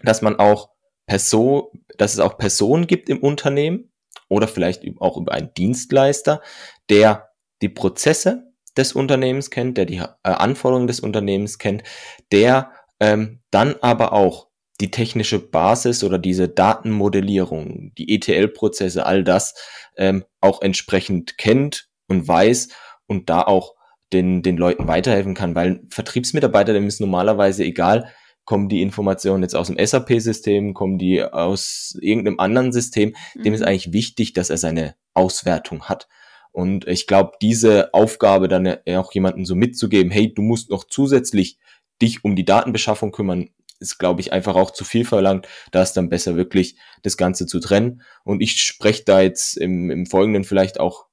dass 0.00 0.22
man 0.22 0.38
auch 0.38 0.70
Person, 1.06 1.64
dass 1.98 2.14
es 2.14 2.20
auch 2.20 2.38
Personen 2.38 2.86
gibt 2.86 3.08
im 3.08 3.18
Unternehmen 3.18 3.92
oder 4.28 4.48
vielleicht 4.48 4.84
auch 5.00 5.16
über 5.16 5.32
einen 5.32 5.52
Dienstleister, 5.54 6.40
der 6.88 7.30
die 7.62 7.68
Prozesse 7.68 8.52
des 8.76 8.92
Unternehmens 8.92 9.50
kennt, 9.50 9.76
der 9.76 9.86
die 9.86 9.96
äh, 9.96 10.06
Anforderungen 10.22 10.86
des 10.86 11.00
Unternehmens 11.00 11.58
kennt, 11.58 11.82
der 12.30 12.70
ähm, 13.00 13.40
dann 13.50 13.74
aber 13.80 14.12
auch 14.12 14.48
die 14.80 14.90
technische 14.90 15.38
Basis 15.38 16.04
oder 16.04 16.18
diese 16.18 16.48
Datenmodellierung, 16.48 17.92
die 17.96 18.14
ETL-Prozesse, 18.14 19.06
all 19.06 19.24
das 19.24 19.54
ähm, 19.96 20.24
auch 20.40 20.60
entsprechend 20.60 21.38
kennt 21.38 21.85
und 22.08 22.26
weiß 22.26 22.68
und 23.06 23.30
da 23.30 23.42
auch 23.42 23.74
den, 24.12 24.42
den 24.42 24.56
Leuten 24.56 24.86
weiterhelfen 24.86 25.34
kann, 25.34 25.54
weil 25.54 25.82
Vertriebsmitarbeiter, 25.90 26.72
dem 26.72 26.86
ist 26.86 27.00
normalerweise 27.00 27.64
egal, 27.64 28.10
kommen 28.44 28.68
die 28.68 28.80
Informationen 28.80 29.42
jetzt 29.42 29.56
aus 29.56 29.66
dem 29.66 29.84
SAP-System, 29.84 30.72
kommen 30.72 30.98
die 30.98 31.22
aus 31.22 31.98
irgendeinem 32.00 32.38
anderen 32.38 32.72
System. 32.72 33.14
Mhm. 33.34 33.42
Dem 33.42 33.54
ist 33.54 33.60
mhm. 33.60 33.66
eigentlich 33.66 33.92
wichtig, 33.92 34.32
dass 34.32 34.50
er 34.50 34.56
seine 34.56 34.94
Auswertung 35.14 35.84
hat. 35.84 36.08
Und 36.52 36.86
ich 36.86 37.06
glaube, 37.06 37.32
diese 37.42 37.92
Aufgabe 37.92 38.48
dann 38.48 38.78
auch 38.96 39.12
jemanden 39.12 39.44
so 39.44 39.54
mitzugeben, 39.54 40.10
hey, 40.10 40.32
du 40.32 40.40
musst 40.40 40.70
noch 40.70 40.84
zusätzlich 40.84 41.58
dich 42.00 42.24
um 42.24 42.36
die 42.36 42.46
Datenbeschaffung 42.46 43.12
kümmern, 43.12 43.50
ist, 43.78 43.98
glaube 43.98 44.22
ich, 44.22 44.32
einfach 44.32 44.54
auch 44.54 44.70
zu 44.70 44.84
viel 44.84 45.04
verlangt. 45.04 45.46
Da 45.70 45.82
ist 45.82 45.94
dann 45.94 46.08
besser 46.08 46.36
wirklich 46.36 46.78
das 47.02 47.16
Ganze 47.16 47.46
zu 47.46 47.60
trennen. 47.60 48.02
Und 48.24 48.40
ich 48.40 48.52
spreche 48.62 49.04
da 49.04 49.20
jetzt 49.20 49.58
im, 49.58 49.90
im 49.90 50.06
Folgenden 50.06 50.44
vielleicht 50.44 50.80
auch 50.80 51.05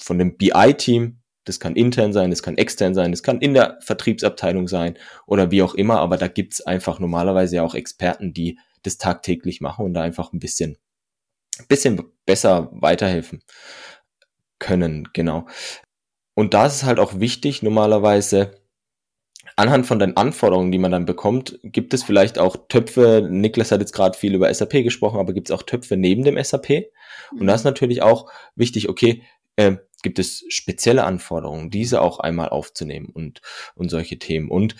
von 0.00 0.18
dem 0.18 0.36
BI-Team. 0.36 1.18
Das 1.44 1.58
kann 1.58 1.74
intern 1.74 2.12
sein, 2.12 2.30
das 2.30 2.42
kann 2.42 2.58
extern 2.58 2.94
sein, 2.94 3.12
das 3.12 3.22
kann 3.22 3.40
in 3.40 3.54
der 3.54 3.78
Vertriebsabteilung 3.80 4.68
sein 4.68 4.98
oder 5.26 5.50
wie 5.50 5.62
auch 5.62 5.74
immer. 5.74 5.98
Aber 6.00 6.16
da 6.16 6.28
gibt's 6.28 6.60
einfach 6.60 6.98
normalerweise 6.98 7.56
ja 7.56 7.62
auch 7.62 7.74
Experten, 7.74 8.34
die 8.34 8.58
das 8.82 8.98
tagtäglich 8.98 9.60
machen 9.60 9.84
und 9.84 9.94
da 9.94 10.02
einfach 10.02 10.32
ein 10.32 10.38
bisschen, 10.38 10.76
bisschen 11.68 12.02
besser 12.26 12.68
weiterhelfen 12.72 13.42
können. 14.58 15.08
Genau. 15.12 15.46
Und 16.34 16.54
da 16.54 16.66
ist 16.66 16.76
es 16.76 16.84
halt 16.84 16.98
auch 16.98 17.18
wichtig, 17.18 17.62
normalerweise, 17.62 18.52
anhand 19.56 19.86
von 19.86 19.98
den 19.98 20.16
Anforderungen, 20.16 20.72
die 20.72 20.78
man 20.78 20.92
dann 20.92 21.04
bekommt, 21.04 21.58
gibt 21.62 21.92
es 21.92 22.02
vielleicht 22.02 22.38
auch 22.38 22.56
Töpfe. 22.68 23.26
Niklas 23.28 23.72
hat 23.72 23.80
jetzt 23.80 23.92
gerade 23.92 24.16
viel 24.16 24.34
über 24.34 24.52
SAP 24.52 24.84
gesprochen, 24.84 25.18
aber 25.18 25.32
gibt 25.32 25.50
es 25.50 25.54
auch 25.54 25.62
Töpfe 25.62 25.96
neben 25.96 26.22
dem 26.22 26.42
SAP? 26.42 26.86
Und 27.32 27.46
da 27.46 27.54
ist 27.54 27.64
mhm. 27.64 27.70
natürlich 27.70 28.02
auch 28.02 28.30
wichtig, 28.54 28.88
okay, 28.88 29.22
äh, 29.56 29.76
gibt 30.02 30.18
es 30.18 30.44
spezielle 30.48 31.04
Anforderungen, 31.04 31.70
diese 31.70 32.00
auch 32.00 32.20
einmal 32.20 32.48
aufzunehmen 32.48 33.10
und, 33.12 33.42
und 33.74 33.90
solche 33.90 34.18
Themen. 34.18 34.50
Und 34.50 34.76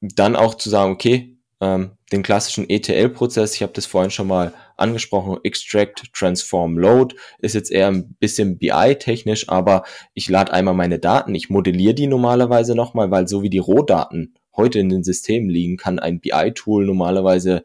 dann 0.00 0.36
auch 0.36 0.54
zu 0.54 0.70
sagen, 0.70 0.92
okay, 0.92 1.38
ähm, 1.60 1.92
den 2.12 2.22
klassischen 2.22 2.68
ETL-Prozess, 2.68 3.54
ich 3.54 3.62
habe 3.62 3.72
das 3.72 3.86
vorhin 3.86 4.10
schon 4.10 4.26
mal 4.26 4.52
angesprochen, 4.76 5.38
Extract, 5.44 6.12
Transform, 6.12 6.78
Load, 6.78 7.16
ist 7.38 7.54
jetzt 7.54 7.70
eher 7.70 7.88
ein 7.88 8.14
bisschen 8.18 8.58
BI-technisch, 8.58 9.48
aber 9.48 9.84
ich 10.14 10.28
lade 10.28 10.52
einmal 10.52 10.74
meine 10.74 10.98
Daten, 10.98 11.34
ich 11.34 11.50
modelliere 11.50 11.94
die 11.94 12.06
normalerweise 12.06 12.74
nochmal, 12.74 13.10
weil 13.10 13.28
so 13.28 13.42
wie 13.42 13.50
die 13.50 13.58
Rohdaten 13.58 14.34
heute 14.56 14.78
in 14.78 14.88
den 14.88 15.04
Systemen 15.04 15.48
liegen, 15.48 15.76
kann 15.76 15.98
ein 15.98 16.20
BI-Tool 16.20 16.84
normalerweise 16.84 17.64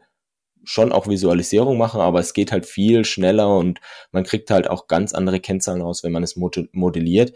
schon 0.64 0.92
auch 0.92 1.08
Visualisierung 1.08 1.78
machen, 1.78 2.00
aber 2.00 2.20
es 2.20 2.34
geht 2.34 2.52
halt 2.52 2.66
viel 2.66 3.04
schneller 3.04 3.56
und 3.56 3.80
man 4.12 4.24
kriegt 4.24 4.50
halt 4.50 4.68
auch 4.68 4.86
ganz 4.86 5.14
andere 5.14 5.40
Kennzahlen 5.40 5.82
raus, 5.82 6.04
wenn 6.04 6.12
man 6.12 6.22
es 6.22 6.36
modelliert. 6.36 7.32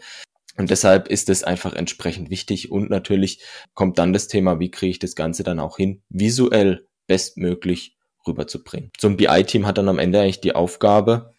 Und 0.57 0.69
deshalb 0.69 1.09
ist 1.09 1.29
es 1.29 1.43
einfach 1.43 1.73
entsprechend 1.73 2.29
wichtig 2.29 2.71
und 2.71 2.89
natürlich 2.89 3.41
kommt 3.73 3.99
dann 3.99 4.13
das 4.13 4.27
Thema, 4.27 4.59
wie 4.59 4.71
kriege 4.71 4.91
ich 4.91 4.99
das 4.99 5.15
Ganze 5.15 5.43
dann 5.43 5.59
auch 5.59 5.77
hin, 5.77 6.01
visuell 6.09 6.87
bestmöglich 7.07 7.97
rüberzubringen. 8.25 8.91
So 8.97 9.07
ein 9.07 9.17
BI-Team 9.17 9.67
hat 9.67 9.77
dann 9.77 9.89
am 9.89 9.99
Ende 9.99 10.21
eigentlich 10.21 10.41
die 10.41 10.55
Aufgabe, 10.55 11.35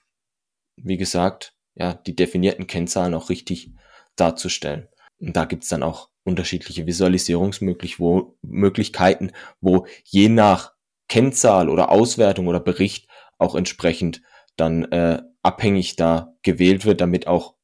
wie 0.77 0.99
gesagt, 0.99 1.55
ja, 1.75 1.95
die 1.95 2.15
definierten 2.15 2.67
Kennzahlen 2.67 3.15
auch 3.15 3.31
richtig 3.31 3.73
darzustellen. 4.17 4.89
Und 5.19 5.35
da 5.37 5.47
gibt's 5.47 5.69
dann 5.69 5.83
auch 5.83 6.11
unterschiedliche 6.25 6.87
Visualisierungsmöglichkeiten, 6.87 9.33
wo 9.61 9.87
je 10.05 10.29
nach 10.29 10.76
Kennzahl 11.09 11.69
oder 11.69 11.91
Auswertung 11.91 12.47
oder 12.47 12.61
Bericht 12.61 13.09
auch 13.39 13.55
entsprechend 13.55 14.23
dann 14.57 14.85
äh, 14.85 15.23
abhängig 15.43 15.97
da 15.97 16.35
gewählt 16.43 16.85
wird, 16.85 17.01
damit 17.01 17.27
auch 17.27 17.55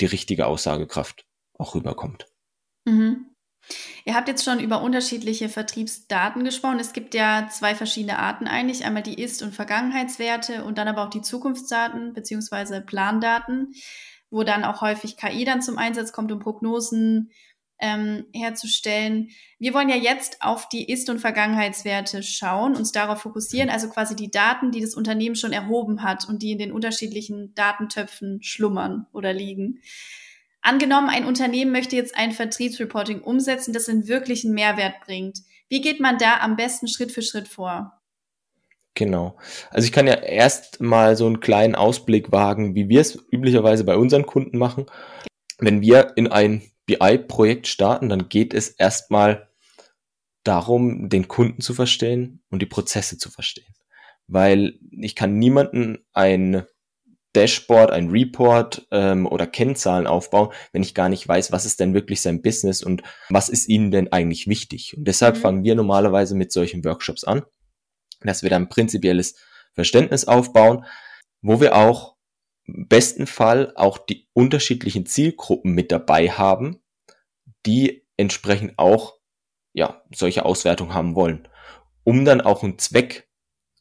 die 0.00 0.06
richtige 0.06 0.46
Aussagekraft 0.46 1.26
auch 1.58 1.74
rüberkommt. 1.74 2.26
Mhm. 2.84 3.26
Ihr 4.04 4.14
habt 4.14 4.28
jetzt 4.28 4.44
schon 4.44 4.58
über 4.58 4.82
unterschiedliche 4.82 5.48
Vertriebsdaten 5.48 6.44
gesprochen. 6.44 6.80
Es 6.80 6.92
gibt 6.92 7.14
ja 7.14 7.48
zwei 7.50 7.74
verschiedene 7.74 8.18
Arten 8.18 8.46
eigentlich. 8.46 8.84
Einmal 8.84 9.02
die 9.02 9.20
Ist- 9.20 9.42
und 9.42 9.54
Vergangenheitswerte 9.54 10.64
und 10.64 10.78
dann 10.78 10.88
aber 10.88 11.04
auch 11.04 11.10
die 11.10 11.22
Zukunftsdaten 11.22 12.14
beziehungsweise 12.14 12.80
Plandaten, 12.80 13.74
wo 14.30 14.42
dann 14.42 14.64
auch 14.64 14.80
häufig 14.80 15.16
KI 15.16 15.44
dann 15.44 15.62
zum 15.62 15.78
Einsatz 15.78 16.12
kommt, 16.12 16.32
um 16.32 16.38
Prognosen 16.38 17.30
ähm, 17.80 18.26
herzustellen. 18.34 19.30
Wir 19.58 19.74
wollen 19.74 19.88
ja 19.88 19.96
jetzt 19.96 20.42
auf 20.42 20.68
die 20.68 20.90
Ist- 20.90 21.10
und 21.10 21.18
Vergangenheitswerte 21.18 22.22
schauen, 22.22 22.76
uns 22.76 22.92
darauf 22.92 23.22
fokussieren, 23.22 23.70
also 23.70 23.88
quasi 23.88 24.16
die 24.16 24.30
Daten, 24.30 24.70
die 24.70 24.80
das 24.80 24.94
Unternehmen 24.94 25.36
schon 25.36 25.52
erhoben 25.52 26.02
hat 26.02 26.28
und 26.28 26.42
die 26.42 26.52
in 26.52 26.58
den 26.58 26.72
unterschiedlichen 26.72 27.54
Datentöpfen 27.54 28.42
schlummern 28.42 29.06
oder 29.12 29.32
liegen. 29.32 29.80
Angenommen, 30.62 31.08
ein 31.08 31.24
Unternehmen 31.24 31.72
möchte 31.72 31.96
jetzt 31.96 32.16
ein 32.16 32.32
Vertriebsreporting 32.32 33.22
umsetzen, 33.22 33.72
das 33.72 33.88
einen 33.88 34.08
wirklichen 34.08 34.52
Mehrwert 34.52 35.00
bringt. 35.06 35.38
Wie 35.68 35.80
geht 35.80 36.00
man 36.00 36.18
da 36.18 36.40
am 36.40 36.56
besten 36.56 36.88
Schritt 36.88 37.12
für 37.12 37.22
Schritt 37.22 37.48
vor? 37.48 38.00
Genau. 38.94 39.36
Also 39.70 39.86
ich 39.86 39.92
kann 39.92 40.06
ja 40.06 40.14
erst 40.14 40.80
mal 40.80 41.16
so 41.16 41.26
einen 41.26 41.40
kleinen 41.40 41.74
Ausblick 41.74 42.32
wagen, 42.32 42.74
wie 42.74 42.88
wir 42.88 43.00
es 43.00 43.16
üblicherweise 43.30 43.84
bei 43.84 43.96
unseren 43.96 44.26
Kunden 44.26 44.58
machen. 44.58 44.86
Wenn 45.58 45.80
wir 45.80 46.12
in 46.16 46.26
ein 46.26 46.62
BI-Projekt 46.98 47.66
starten, 47.66 48.08
dann 48.08 48.28
geht 48.28 48.54
es 48.54 48.68
erstmal 48.68 49.48
darum, 50.44 51.08
den 51.08 51.28
Kunden 51.28 51.60
zu 51.60 51.74
verstehen 51.74 52.42
und 52.50 52.62
die 52.62 52.66
Prozesse 52.66 53.18
zu 53.18 53.30
verstehen. 53.30 53.74
Weil 54.26 54.78
ich 54.90 55.14
kann 55.14 55.38
niemanden 55.38 55.98
ein 56.12 56.64
Dashboard, 57.34 57.92
ein 57.92 58.10
Report 58.10 58.86
ähm, 58.90 59.26
oder 59.26 59.46
Kennzahlen 59.46 60.06
aufbauen, 60.06 60.52
wenn 60.72 60.82
ich 60.82 60.94
gar 60.94 61.08
nicht 61.08 61.26
weiß, 61.26 61.52
was 61.52 61.64
ist 61.64 61.78
denn 61.78 61.94
wirklich 61.94 62.20
sein 62.22 62.42
Business 62.42 62.82
und 62.82 63.02
was 63.28 63.48
ist 63.48 63.68
ihnen 63.68 63.92
denn 63.92 64.12
eigentlich 64.12 64.48
wichtig. 64.48 64.96
Und 64.96 65.04
deshalb 65.04 65.36
mhm. 65.36 65.40
fangen 65.40 65.64
wir 65.64 65.74
normalerweise 65.76 66.34
mit 66.34 66.50
solchen 66.50 66.84
Workshops 66.84 67.22
an, 67.22 67.42
dass 68.22 68.42
wir 68.42 68.50
dann 68.50 68.68
prinzipielles 68.68 69.36
Verständnis 69.74 70.24
aufbauen, 70.24 70.84
wo 71.40 71.60
wir 71.60 71.76
auch 71.76 72.16
besten 72.66 73.26
Fall 73.26 73.72
auch 73.76 73.98
die 73.98 74.28
unterschiedlichen 74.32 75.06
Zielgruppen 75.06 75.72
mit 75.72 75.92
dabei 75.92 76.30
haben, 76.30 76.82
die 77.66 78.06
entsprechend 78.16 78.78
auch 78.78 79.18
ja 79.72 80.02
solche 80.14 80.44
Auswertungen 80.44 80.94
haben 80.94 81.14
wollen, 81.14 81.48
um 82.04 82.24
dann 82.24 82.40
auch 82.40 82.62
einen 82.62 82.78
Zweck 82.78 83.28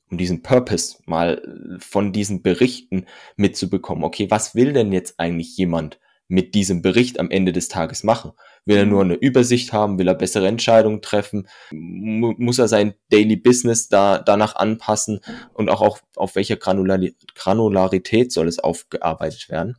um 0.09 0.17
diesen 0.17 0.41
Purpose 0.41 0.98
mal 1.05 1.77
von 1.79 2.12
diesen 2.12 2.41
Berichten 2.41 3.05
mitzubekommen. 3.36 4.03
Okay, 4.03 4.29
was 4.31 4.55
will 4.55 4.74
denn 4.74 4.91
jetzt 4.91 5.19
eigentlich 5.19 5.55
jemand 5.55 6.00
mit 6.29 6.55
diesem 6.55 6.81
Bericht 6.81 7.19
am 7.19 7.29
Ende 7.29 7.51
des 7.51 7.67
Tages 7.67 8.03
machen? 8.03 8.31
Will 8.63 8.77
er 8.77 8.86
nur 8.86 9.01
eine 9.01 9.15
Übersicht 9.15 9.74
haben? 9.74 10.00
Will 10.00 10.07
er 10.07 10.15
bessere 10.15 10.48
Entscheidungen 10.48 11.01
treffen? 11.01 11.48
Muss 11.71 12.59
er 12.59 12.69
sein 12.69 12.93
Daily 13.09 13.36
Business 13.36 13.89
da, 13.89 14.19
danach 14.19 14.55
anpassen? 14.55 15.19
Und 15.53 15.69
auch 15.69 15.81
auf, 15.81 16.03
auf 16.15 16.36
welcher 16.36 16.55
Granularität 16.55 18.31
soll 18.31 18.48
es 18.48 18.59
aufgearbeitet 18.59 19.50
werden? 19.50 19.75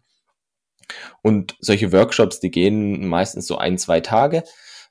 Und 1.23 1.57
solche 1.61 1.93
Workshops, 1.93 2.41
die 2.41 2.51
gehen 2.51 3.07
meistens 3.07 3.47
so 3.47 3.57
ein, 3.57 3.79
zwei 3.79 4.01
Tage. 4.01 4.43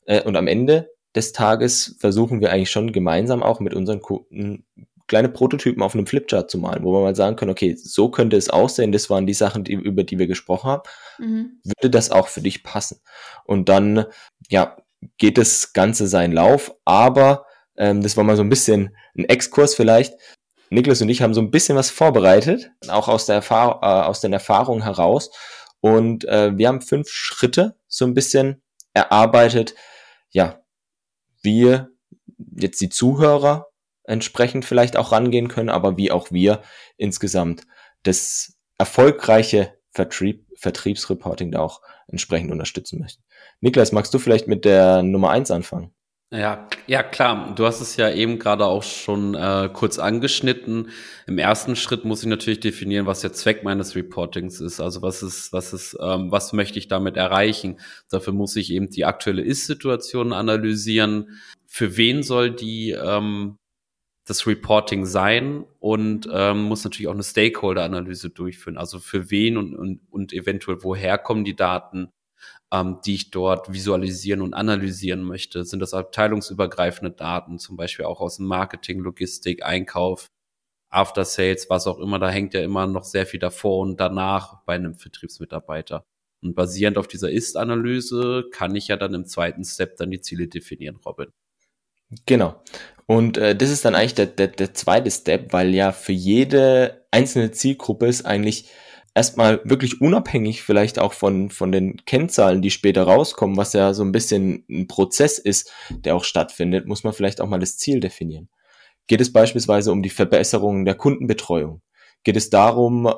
Äh, 0.05 0.23
und 0.23 0.37
am 0.37 0.47
Ende 0.47 0.89
des 1.15 1.33
Tages 1.33 1.97
versuchen 1.99 2.39
wir 2.39 2.51
eigentlich 2.51 2.71
schon 2.71 2.93
gemeinsam 2.93 3.43
auch 3.43 3.59
mit 3.59 3.73
unseren 3.73 4.01
Kunden 4.01 4.65
kleine 5.09 5.27
Prototypen 5.27 5.83
auf 5.83 5.93
einem 5.93 6.07
Flipchart 6.07 6.49
zu 6.49 6.57
malen, 6.57 6.83
wo 6.83 6.93
wir 6.93 7.01
mal 7.01 7.15
sagen 7.15 7.35
können, 7.35 7.51
okay, 7.51 7.75
so 7.75 8.09
könnte 8.09 8.37
es 8.37 8.49
aussehen, 8.49 8.93
das 8.93 9.09
waren 9.09 9.25
die 9.25 9.33
Sachen, 9.33 9.65
die, 9.65 9.73
über 9.73 10.03
die 10.03 10.19
wir 10.19 10.27
gesprochen 10.27 10.69
haben. 10.69 10.83
Mhm. 11.17 11.59
Würde 11.63 11.89
das 11.89 12.11
auch 12.11 12.29
für 12.29 12.41
dich 12.41 12.63
passen? 12.63 13.01
Und 13.43 13.67
dann, 13.67 14.05
ja, 14.49 14.77
geht 15.17 15.37
das 15.37 15.73
Ganze 15.73 16.07
seinen 16.07 16.33
Lauf, 16.33 16.73
aber 16.85 17.45
ähm, 17.75 18.01
das 18.01 18.15
war 18.15 18.23
mal 18.23 18.37
so 18.37 18.43
ein 18.43 18.49
bisschen 18.49 18.95
ein 19.17 19.25
Exkurs 19.25 19.75
vielleicht. 19.75 20.13
Niklas 20.69 21.01
und 21.01 21.09
ich 21.09 21.21
haben 21.21 21.33
so 21.33 21.41
ein 21.41 21.51
bisschen 21.51 21.75
was 21.75 21.89
vorbereitet, 21.89 22.71
auch 22.87 23.07
aus 23.07 23.25
der 23.25 23.35
Erfahrung, 23.35 23.79
äh, 23.81 23.85
aus 23.85 24.21
den 24.21 24.33
Erfahrungen 24.33 24.83
heraus. 24.83 25.31
Und 25.81 26.25
äh, 26.25 26.55
wir 26.55 26.67
haben 26.67 26.81
fünf 26.81 27.09
Schritte 27.09 27.75
so 27.87 28.05
ein 28.05 28.13
bisschen 28.13 28.61
erarbeitet, 28.93 29.73
ja, 30.29 30.61
wie 31.41 31.79
jetzt 32.55 32.81
die 32.81 32.89
Zuhörer 32.89 33.68
entsprechend 34.09 34.65
vielleicht 34.65 34.97
auch 34.97 35.11
rangehen 35.11 35.47
können, 35.47 35.69
aber 35.69 35.97
wie 35.97 36.11
auch 36.11 36.31
wir 36.31 36.61
insgesamt 36.97 37.63
das 38.03 38.57
erfolgreiche 38.77 39.73
Vertrieb, 39.91 40.45
Vertriebsreporting 40.55 41.51
da 41.51 41.59
auch 41.59 41.81
entsprechend 42.07 42.51
unterstützen 42.51 42.99
möchten. 42.99 43.23
Niklas, 43.61 43.91
magst 43.91 44.13
du 44.13 44.19
vielleicht 44.19 44.47
mit 44.47 44.65
der 44.65 45.03
Nummer 45.03 45.31
eins 45.31 45.51
anfangen? 45.51 45.93
Ja, 46.31 46.67
ja 46.85 47.01
klar. 47.01 47.55
Du 47.55 47.65
hast 47.65 47.81
es 47.81 47.95
ja 47.97 48.11
eben 48.11 48.37
gerade 48.37 48.65
auch 48.65 48.83
schon 48.83 49.33
äh, 49.33 49.67
kurz 49.73 49.97
angeschnitten. 49.97 50.89
Im 51.25 51.39
ersten 51.39 51.75
Schritt 51.75 52.05
muss 52.05 52.21
ich 52.21 52.29
natürlich 52.29 52.59
definieren, 52.59 53.07
was 53.07 53.21
der 53.21 53.33
Zweck 53.33 53.63
meines 53.63 53.95
Reportings 53.95 54.61
ist. 54.61 54.79
Also 54.79 55.01
was 55.01 55.23
ist, 55.23 55.51
was 55.53 55.73
ist, 55.73 55.97
ähm, 55.99 56.31
was 56.31 56.53
möchte 56.53 56.77
ich 56.77 56.87
damit 56.87 57.17
erreichen? 57.17 57.79
Dafür 58.11 58.33
muss 58.33 58.55
ich 58.55 58.71
eben 58.71 58.91
die 58.91 59.05
aktuelle 59.05 59.41
Ist-Situation 59.41 60.31
analysieren. 60.31 61.39
Für 61.65 61.97
wen 61.97 62.21
soll 62.21 62.51
die 62.51 62.91
ähm, 62.91 63.57
das 64.29 64.47
Reporting 64.47 65.05
sein 65.05 65.65
und 65.79 66.29
ähm, 66.31 66.63
muss 66.63 66.83
natürlich 66.83 67.07
auch 67.07 67.13
eine 67.13 67.23
Stakeholder-Analyse 67.23 68.29
durchführen. 68.29 68.77
Also 68.77 68.99
für 68.99 69.31
wen 69.31 69.57
und, 69.57 69.75
und, 69.75 70.01
und 70.09 70.33
eventuell 70.33 70.83
woher 70.83 71.17
kommen 71.17 71.43
die 71.43 71.55
Daten? 71.55 72.09
ähm, 72.71 72.99
die 73.05 73.15
ich 73.15 73.31
dort 73.31 73.71
visualisieren 73.71 74.41
und 74.41 74.53
analysieren 74.53 75.23
möchte? 75.23 75.65
Sind 75.65 75.79
das 75.79 75.93
abteilungsübergreifende 75.93 77.11
Daten, 77.11 77.59
zum 77.59 77.77
Beispiel 77.77 78.05
auch 78.05 78.21
aus 78.21 78.39
Marketing, 78.39 78.99
Logistik, 78.99 79.63
Einkauf, 79.65 80.27
After 80.89 81.25
Sales, 81.25 81.69
was 81.69 81.87
auch 81.87 81.99
immer? 81.99 82.19
Da 82.19 82.29
hängt 82.29 82.53
ja 82.53 82.61
immer 82.61 82.87
noch 82.87 83.03
sehr 83.03 83.25
viel 83.25 83.39
davor 83.39 83.79
und 83.79 83.99
danach 83.99 84.63
bei 84.65 84.75
einem 84.75 84.95
Vertriebsmitarbeiter. 84.95 86.05
Und 86.41 86.55
basierend 86.55 86.97
auf 86.97 87.07
dieser 87.07 87.31
Ist-Analyse 87.31 88.45
kann 88.51 88.75
ich 88.75 88.87
ja 88.87 88.97
dann 88.97 89.13
im 89.13 89.25
zweiten 89.25 89.65
Step 89.65 89.97
dann 89.97 90.11
die 90.11 90.21
Ziele 90.21 90.47
definieren, 90.47 90.97
Robin. 91.05 91.31
Genau. 92.25 92.61
Und 93.05 93.37
äh, 93.37 93.55
das 93.55 93.69
ist 93.69 93.85
dann 93.85 93.95
eigentlich 93.95 94.15
der, 94.15 94.27
der, 94.27 94.47
der 94.47 94.73
zweite 94.73 95.09
Step, 95.09 95.53
weil 95.53 95.73
ja 95.73 95.91
für 95.91 96.11
jede 96.11 97.05
einzelne 97.11 97.51
Zielgruppe 97.51 98.07
ist 98.07 98.25
eigentlich 98.25 98.69
erstmal 99.15 99.61
wirklich 99.63 100.01
unabhängig 100.01 100.61
vielleicht 100.61 100.99
auch 100.99 101.13
von, 101.13 101.49
von 101.49 101.71
den 101.71 101.97
Kennzahlen, 102.05 102.61
die 102.61 102.71
später 102.71 103.03
rauskommen, 103.03 103.57
was 103.57 103.73
ja 103.73 103.93
so 103.93 104.03
ein 104.03 104.11
bisschen 104.11 104.63
ein 104.69 104.87
Prozess 104.87 105.39
ist, 105.39 105.71
der 105.89 106.15
auch 106.15 106.23
stattfindet, 106.23 106.87
muss 106.87 107.03
man 107.03 107.13
vielleicht 107.13 107.41
auch 107.41 107.47
mal 107.49 107.59
das 107.59 107.77
Ziel 107.77 107.99
definieren. 107.99 108.49
Geht 109.07 109.21
es 109.21 109.33
beispielsweise 109.33 109.91
um 109.91 110.03
die 110.03 110.11
Verbesserung 110.11 110.85
der 110.85 110.95
Kundenbetreuung? 110.95 111.81
Geht 112.23 112.37
es 112.37 112.51
darum, 112.51 113.11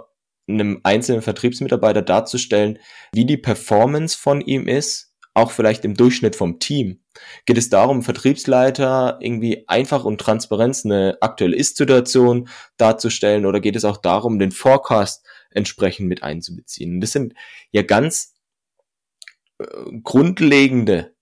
einem 0.47 0.79
einzelnen 0.83 1.21
Vertriebsmitarbeiter 1.21 2.01
darzustellen, 2.01 2.79
wie 3.13 3.25
die 3.25 3.37
Performance 3.37 4.17
von 4.17 4.41
ihm 4.41 4.67
ist, 4.67 5.13
auch 5.33 5.51
vielleicht 5.51 5.83
im 5.83 5.95
Durchschnitt 5.95 6.35
vom 6.35 6.59
Team? 6.59 7.00
Geht 7.45 7.57
es 7.57 7.69
darum, 7.69 8.03
Vertriebsleiter 8.03 9.19
irgendwie 9.21 9.67
einfach 9.67 10.05
und 10.05 10.19
transparent 10.19 10.81
eine 10.85 11.17
aktuelle 11.21 11.55
Ist-Situation 11.55 12.47
darzustellen 12.77 13.45
oder 13.45 13.59
geht 13.59 13.75
es 13.75 13.85
auch 13.85 13.97
darum, 13.97 14.39
den 14.39 14.51
Forecast 14.51 15.25
entsprechend 15.49 16.07
mit 16.07 16.23
einzubeziehen. 16.23 17.01
Das 17.01 17.11
sind 17.11 17.33
ja 17.71 17.81
ganz 17.81 18.33
äh, 19.59 19.65
grundlegende 20.03 21.13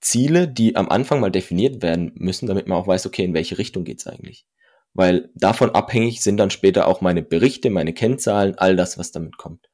Ziele, 0.00 0.48
die 0.48 0.76
am 0.76 0.88
Anfang 0.88 1.20
mal 1.20 1.30
definiert 1.30 1.82
werden 1.82 2.12
müssen, 2.16 2.46
damit 2.46 2.66
man 2.66 2.78
auch 2.78 2.86
weiß, 2.86 3.06
okay, 3.06 3.24
in 3.24 3.34
welche 3.34 3.58
Richtung 3.58 3.84
geht's 3.84 4.06
eigentlich. 4.06 4.46
Weil 4.94 5.30
davon 5.34 5.70
abhängig 5.70 6.22
sind 6.22 6.36
dann 6.36 6.50
später 6.50 6.86
auch 6.86 7.00
meine 7.00 7.22
Berichte, 7.22 7.70
meine 7.70 7.94
Kennzahlen, 7.94 8.56
all 8.58 8.76
das, 8.76 8.98
was 8.98 9.12
damit 9.12 9.38
kommt. 9.38 9.70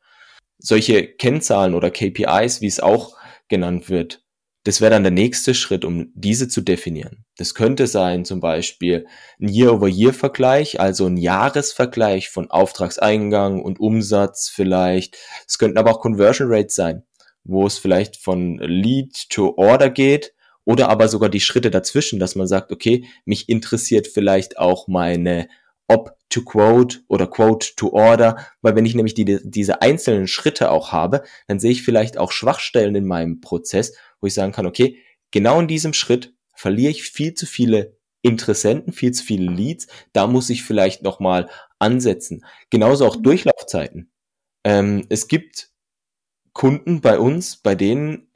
Solche 0.59 1.07
Kennzahlen 1.07 1.75
oder 1.75 1.91
KPIs, 1.91 2.61
wie 2.61 2.67
es 2.67 2.81
auch 2.81 3.17
genannt 3.49 3.89
wird, 3.89 4.23
das 4.69 4.83
wäre 4.83 4.91
dann 4.91 5.03
der 5.03 5.13
nächste 5.13 5.55
Schritt, 5.55 5.83
um 5.87 6.13
diese 6.15 6.47
zu 6.47 6.61
definieren. 6.61 7.25
Das 7.39 7.55
könnte 7.55 7.87
sein 7.87 8.27
zum 8.27 8.41
Beispiel 8.41 9.07
ein 9.41 9.49
Year-over-Year-Vergleich, 9.49 10.79
also 10.79 11.07
ein 11.07 11.17
Jahresvergleich 11.17 12.29
von 12.29 12.51
Auftragseingang 12.51 13.63
und 13.63 13.81
Umsatz 13.81 14.51
vielleicht. 14.55 15.17
Es 15.47 15.57
könnten 15.57 15.79
aber 15.79 15.93
auch 15.93 16.03
Conversion 16.03 16.53
Rates 16.53 16.75
sein, 16.75 17.05
wo 17.45 17.67
es 17.67 17.79
vielleicht 17.79 18.19
von 18.19 18.59
Lead 18.59 19.31
to 19.31 19.55
Order 19.57 19.89
geht 19.89 20.35
oder 20.67 20.91
aber 20.91 21.09
sogar 21.09 21.31
die 21.31 21.41
Schritte 21.41 21.71
dazwischen, 21.71 22.19
dass 22.19 22.35
man 22.35 22.47
sagt, 22.47 22.71
okay, 22.71 23.07
mich 23.25 23.49
interessiert 23.49 24.07
vielleicht 24.07 24.59
auch 24.59 24.87
meine 24.87 25.49
Op 25.89 26.17
to 26.29 26.43
Quote 26.43 26.99
oder 27.09 27.27
Quote 27.27 27.75
to 27.77 27.93
Order, 27.93 28.37
weil 28.61 28.77
wenn 28.77 28.85
ich 28.85 28.95
nämlich 28.95 29.15
die, 29.15 29.41
diese 29.43 29.81
einzelnen 29.83 30.27
Schritte 30.27 30.71
auch 30.71 30.93
habe, 30.93 31.23
dann 31.47 31.59
sehe 31.59 31.71
ich 31.71 31.83
vielleicht 31.83 32.19
auch 32.19 32.31
Schwachstellen 32.31 32.95
in 32.95 33.07
meinem 33.07 33.41
Prozess 33.41 33.95
wo 34.21 34.27
ich 34.27 34.35
sagen 34.35 34.53
kann, 34.53 34.67
okay, 34.67 34.99
genau 35.31 35.61
in 35.61 35.69
diesem 35.69 35.93
Schritt 35.93 36.35
verliere 36.55 36.91
ich 36.91 37.05
viel 37.05 37.35
zu 37.35 37.47
viele 37.47 37.97
Interessenten, 38.23 38.93
viel 38.93 39.13
zu 39.13 39.25
viele 39.25 39.51
Leads, 39.51 39.87
da 40.13 40.27
muss 40.27 40.51
ich 40.51 40.65
vielleicht 40.65 41.03
nochmal 41.03 41.49
ansetzen. 41.79 42.45
Genauso 42.71 43.07
auch 43.07 43.17
Durchlaufzeiten. 43.17 44.11
Ähm, 44.65 45.07
es 45.09 45.29
gibt 45.29 45.71
Kunden 46.53 47.01
bei 47.01 47.19
uns, 47.19 47.59
bei 47.59 47.77
denen 47.77 48.29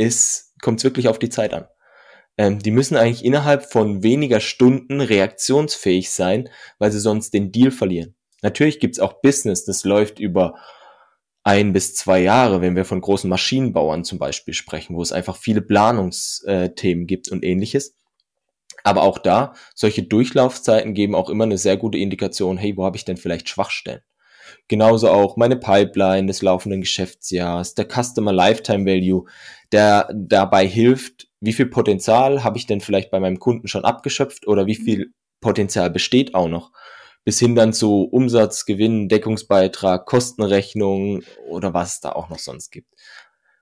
kommt 0.60 0.78
es 0.78 0.84
wirklich 0.84 1.08
auf 1.08 1.18
die 1.18 1.30
Zeit 1.30 1.52
an. 1.52 1.66
Ähm, 2.42 2.58
die 2.58 2.72
müssen 2.72 2.96
eigentlich 2.96 3.24
innerhalb 3.24 3.70
von 3.70 4.02
weniger 4.02 4.40
Stunden 4.40 5.00
reaktionsfähig 5.00 6.10
sein, 6.10 6.48
weil 6.80 6.90
sie 6.90 6.98
sonst 6.98 7.32
den 7.34 7.52
Deal 7.52 7.70
verlieren. 7.70 8.16
Natürlich 8.42 8.80
gibt's 8.80 8.98
auch 8.98 9.20
Business, 9.22 9.64
das 9.64 9.84
läuft 9.84 10.18
über 10.18 10.56
ein 11.44 11.72
bis 11.72 11.94
zwei 11.94 12.20
Jahre, 12.20 12.60
wenn 12.60 12.74
wir 12.74 12.84
von 12.84 13.00
großen 13.00 13.30
Maschinenbauern 13.30 14.02
zum 14.02 14.18
Beispiel 14.18 14.54
sprechen, 14.54 14.96
wo 14.96 15.02
es 15.02 15.12
einfach 15.12 15.36
viele 15.36 15.62
Planungsthemen 15.62 17.06
gibt 17.06 17.30
und 17.30 17.44
ähnliches. 17.44 17.96
Aber 18.82 19.02
auch 19.02 19.18
da, 19.18 19.54
solche 19.76 20.02
Durchlaufzeiten 20.02 20.94
geben 20.94 21.14
auch 21.14 21.30
immer 21.30 21.44
eine 21.44 21.58
sehr 21.58 21.76
gute 21.76 21.98
Indikation, 21.98 22.58
hey, 22.58 22.76
wo 22.76 22.84
habe 22.84 22.96
ich 22.96 23.04
denn 23.04 23.18
vielleicht 23.18 23.48
Schwachstellen? 23.48 24.00
Genauso 24.68 25.10
auch 25.10 25.36
meine 25.36 25.56
Pipeline 25.56 26.26
des 26.26 26.42
laufenden 26.42 26.80
Geschäftsjahres, 26.80 27.74
der 27.74 27.86
Customer 27.86 28.32
Lifetime 28.32 28.86
Value, 28.86 29.24
der 29.72 30.08
dabei 30.14 30.66
hilft, 30.66 31.28
wie 31.40 31.52
viel 31.52 31.66
Potenzial 31.66 32.44
habe 32.44 32.58
ich 32.58 32.66
denn 32.66 32.80
vielleicht 32.80 33.10
bei 33.10 33.20
meinem 33.20 33.38
Kunden 33.38 33.68
schon 33.68 33.84
abgeschöpft 33.84 34.46
oder 34.46 34.66
wie 34.66 34.76
viel 34.76 35.12
Potenzial 35.40 35.90
besteht 35.90 36.34
auch 36.34 36.48
noch 36.48 36.72
bis 37.24 37.38
hin 37.38 37.54
dann 37.54 37.72
zu 37.72 38.04
Umsatz, 38.04 38.64
Gewinn, 38.64 39.08
Deckungsbeitrag, 39.08 40.06
Kostenrechnung 40.06 41.22
oder 41.48 41.72
was 41.72 41.94
es 41.94 42.00
da 42.00 42.12
auch 42.12 42.28
noch 42.28 42.38
sonst 42.38 42.70
gibt. 42.70 42.92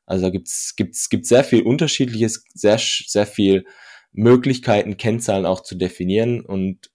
Also 0.07 0.25
da 0.25 0.31
gibt's 0.31 0.75
gibt's 0.77 1.09
gibt 1.09 1.27
sehr 1.27 1.45
viel 1.45 1.63
unterschiedliches, 1.63 2.45
sehr 2.55 2.79
sehr 2.79 3.27
viel 3.27 3.65
Möglichkeiten, 4.13 4.97
Kennzahlen 4.97 5.47
auch 5.47 5.61
zu 5.61 5.77
definieren 5.77 6.41
und 6.41 6.91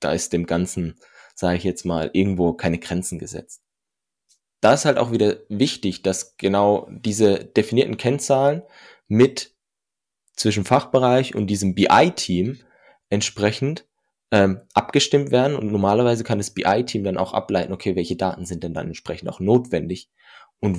da 0.00 0.12
ist 0.12 0.32
dem 0.32 0.46
Ganzen, 0.46 0.96
sage 1.36 1.58
ich 1.58 1.64
jetzt 1.64 1.84
mal, 1.84 2.10
irgendwo 2.12 2.54
keine 2.54 2.78
Grenzen 2.78 3.18
gesetzt. 3.18 3.62
Da 4.60 4.72
ist 4.72 4.86
halt 4.86 4.98
auch 4.98 5.12
wieder 5.12 5.36
wichtig, 5.48 6.02
dass 6.02 6.36
genau 6.38 6.88
diese 6.90 7.44
definierten 7.44 7.98
Kennzahlen 7.98 8.62
mit 9.06 9.54
zwischen 10.34 10.64
Fachbereich 10.64 11.34
und 11.34 11.46
diesem 11.46 11.74
BI-Team 11.74 12.58
entsprechend 13.10 13.86
ähm, 14.32 14.60
abgestimmt 14.74 15.30
werden 15.30 15.56
und 15.56 15.70
normalerweise 15.70 16.24
kann 16.24 16.38
das 16.38 16.50
BI-Team 16.50 17.04
dann 17.04 17.18
auch 17.18 17.32
ableiten, 17.32 17.72
okay, 17.72 17.94
welche 17.94 18.16
Daten 18.16 18.44
sind 18.44 18.64
denn 18.64 18.74
dann 18.74 18.88
entsprechend 18.88 19.28
auch 19.28 19.38
notwendig 19.38 20.10
und 20.58 20.76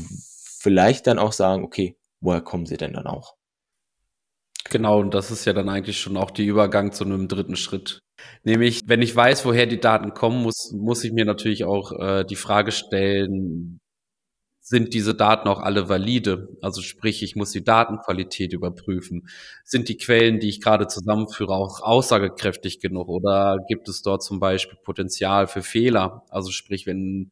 vielleicht 0.60 1.08
dann 1.08 1.20
auch 1.20 1.32
sagen, 1.32 1.64
okay, 1.64 1.98
woher 2.20 2.42
kommen 2.42 2.66
sie 2.66 2.78
denn 2.78 2.94
dann 2.94 3.08
auch? 3.08 3.36
Genau, 4.70 5.00
und 5.00 5.14
das 5.14 5.32
ist 5.32 5.46
ja 5.46 5.54
dann 5.54 5.70
eigentlich 5.70 6.00
schon 6.00 6.18
auch 6.18 6.32
die 6.32 6.46
Übergang 6.46 6.92
zu 6.92 7.06
einem 7.06 7.28
dritten 7.30 7.56
Schritt. 7.56 8.02
Nämlich, 8.44 8.84
wenn 8.88 9.02
ich 9.02 9.16
weiß, 9.16 9.46
woher 9.46 9.66
die 9.66 9.80
Daten 9.80 10.14
kommen, 10.14 10.42
muss, 10.44 10.72
muss 10.74 11.04
ich 11.04 11.12
mir 11.14 11.26
natürlich 11.26 11.66
auch 11.66 11.92
äh, 11.92 12.24
die 12.26 12.36
Frage 12.36 12.72
stellen, 12.72 13.80
sind 14.68 14.94
diese 14.94 15.16
Daten 15.16 15.48
auch 15.48 15.62
alle 15.62 15.88
valide? 15.88 16.50
Also 16.62 16.82
sprich, 16.82 17.24
ich 17.24 17.38
muss 17.38 17.52
die 17.52 17.64
Datenqualität 17.64 18.52
überprüfen. 18.52 19.30
Sind 19.64 19.88
die 19.88 19.96
Quellen, 19.96 20.40
die 20.42 20.50
ich 20.50 20.60
gerade 20.62 20.88
zusammenführe, 20.88 21.54
auch 21.54 21.80
aussagekräftig 21.82 22.82
genug? 22.82 23.08
Oder 23.08 23.60
gibt 23.70 23.88
es 23.88 24.02
dort 24.02 24.24
zum 24.24 24.42
Beispiel 24.42 24.78
Potenzial 24.84 25.48
für 25.48 25.62
Fehler? 25.62 26.26
Also 26.30 26.52
sprich, 26.52 26.86
wenn, 26.86 27.32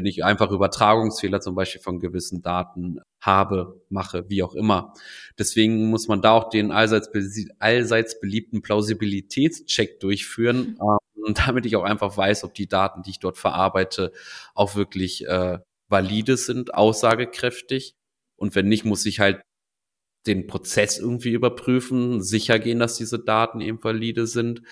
wenn 0.00 0.06
ich 0.06 0.24
einfach 0.24 0.50
Übertragungsfehler 0.50 1.42
zum 1.42 1.54
Beispiel 1.54 1.82
von 1.82 2.00
gewissen 2.00 2.40
Daten 2.40 3.00
habe, 3.20 3.82
mache, 3.90 4.24
wie 4.30 4.42
auch 4.42 4.54
immer. 4.54 4.94
Deswegen 5.38 5.90
muss 5.90 6.08
man 6.08 6.22
da 6.22 6.32
auch 6.32 6.48
den 6.48 6.72
allseits, 6.72 7.10
allseits 7.58 8.18
beliebten 8.18 8.62
Plausibilitätscheck 8.62 10.00
durchführen, 10.00 10.78
äh, 10.80 11.32
damit 11.44 11.66
ich 11.66 11.76
auch 11.76 11.82
einfach 11.82 12.16
weiß, 12.16 12.44
ob 12.44 12.54
die 12.54 12.66
Daten, 12.66 13.02
die 13.02 13.10
ich 13.10 13.18
dort 13.18 13.36
verarbeite, 13.36 14.10
auch 14.54 14.74
wirklich 14.74 15.26
äh, 15.26 15.58
valide 15.90 16.38
sind, 16.38 16.72
aussagekräftig. 16.72 17.94
Und 18.36 18.54
wenn 18.54 18.68
nicht, 18.68 18.86
muss 18.86 19.04
ich 19.04 19.20
halt 19.20 19.42
den 20.26 20.46
Prozess 20.46 20.98
irgendwie 20.98 21.32
überprüfen, 21.32 22.22
sicher 22.22 22.58
gehen, 22.58 22.78
dass 22.78 22.96
diese 22.96 23.18
Daten 23.18 23.60
eben 23.60 23.84
valide 23.84 24.26
sind. 24.26 24.62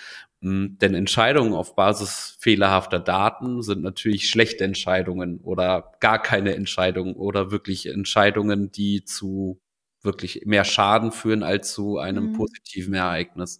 Hm, 0.41 0.77
denn 0.79 0.95
Entscheidungen 0.95 1.53
auf 1.53 1.75
Basis 1.75 2.37
fehlerhafter 2.39 2.99
Daten 2.99 3.61
sind 3.61 3.81
natürlich 3.83 4.29
schlechte 4.29 4.63
Entscheidungen 4.63 5.39
oder 5.41 5.91
gar 5.99 6.21
keine 6.21 6.55
Entscheidungen 6.55 7.15
oder 7.15 7.51
wirklich 7.51 7.87
Entscheidungen, 7.87 8.71
die 8.71 9.03
zu 9.03 9.59
wirklich 10.01 10.43
mehr 10.45 10.63
Schaden 10.63 11.11
führen 11.11 11.43
als 11.43 11.73
zu 11.73 11.97
einem 11.97 12.31
mhm. 12.31 12.33
positiven 12.33 12.93
Ereignis. 12.93 13.59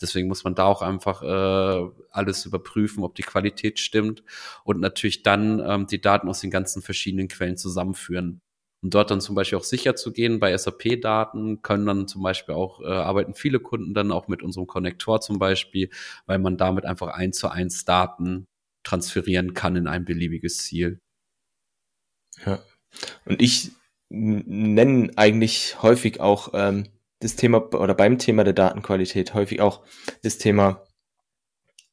Deswegen 0.00 0.28
muss 0.28 0.44
man 0.44 0.54
da 0.54 0.64
auch 0.64 0.82
einfach 0.82 1.22
äh, 1.22 1.90
alles 2.10 2.46
überprüfen, 2.46 3.02
ob 3.02 3.16
die 3.16 3.22
Qualität 3.22 3.80
stimmt 3.80 4.22
und 4.62 4.78
natürlich 4.80 5.22
dann 5.24 5.60
ähm, 5.60 5.86
die 5.88 6.00
Daten 6.00 6.28
aus 6.28 6.40
den 6.40 6.50
ganzen 6.50 6.82
verschiedenen 6.82 7.26
Quellen 7.26 7.56
zusammenführen. 7.56 8.40
Und 8.82 8.94
dort 8.94 9.10
dann 9.10 9.20
zum 9.20 9.34
Beispiel 9.34 9.58
auch 9.58 9.64
sicher 9.64 9.94
zu 9.94 10.12
gehen, 10.12 10.40
bei 10.40 10.56
SAP-Daten 10.56 11.60
können 11.62 11.86
dann 11.86 12.08
zum 12.08 12.22
Beispiel 12.22 12.54
auch, 12.54 12.80
äh, 12.80 12.86
arbeiten 12.86 13.34
viele 13.34 13.60
Kunden 13.60 13.92
dann 13.92 14.10
auch 14.10 14.26
mit 14.26 14.42
unserem 14.42 14.66
Konnektor 14.66 15.20
zum 15.20 15.38
Beispiel, 15.38 15.90
weil 16.26 16.38
man 16.38 16.56
damit 16.56 16.86
einfach 16.86 17.08
eins 17.08 17.38
zu 17.38 17.48
eins 17.48 17.84
Daten 17.84 18.46
transferieren 18.82 19.52
kann 19.52 19.76
in 19.76 19.86
ein 19.86 20.06
beliebiges 20.06 20.58
Ziel. 20.58 21.00
Ja. 22.46 22.60
Und 23.26 23.42
ich 23.42 23.72
nennen 24.08 25.16
eigentlich 25.16 25.82
häufig 25.82 26.20
auch 26.20 26.50
ähm, 26.54 26.88
das 27.20 27.36
Thema 27.36 27.72
oder 27.74 27.94
beim 27.94 28.18
Thema 28.18 28.44
der 28.44 28.54
Datenqualität 28.54 29.34
häufig 29.34 29.60
auch 29.60 29.84
das 30.22 30.38
Thema, 30.38 30.82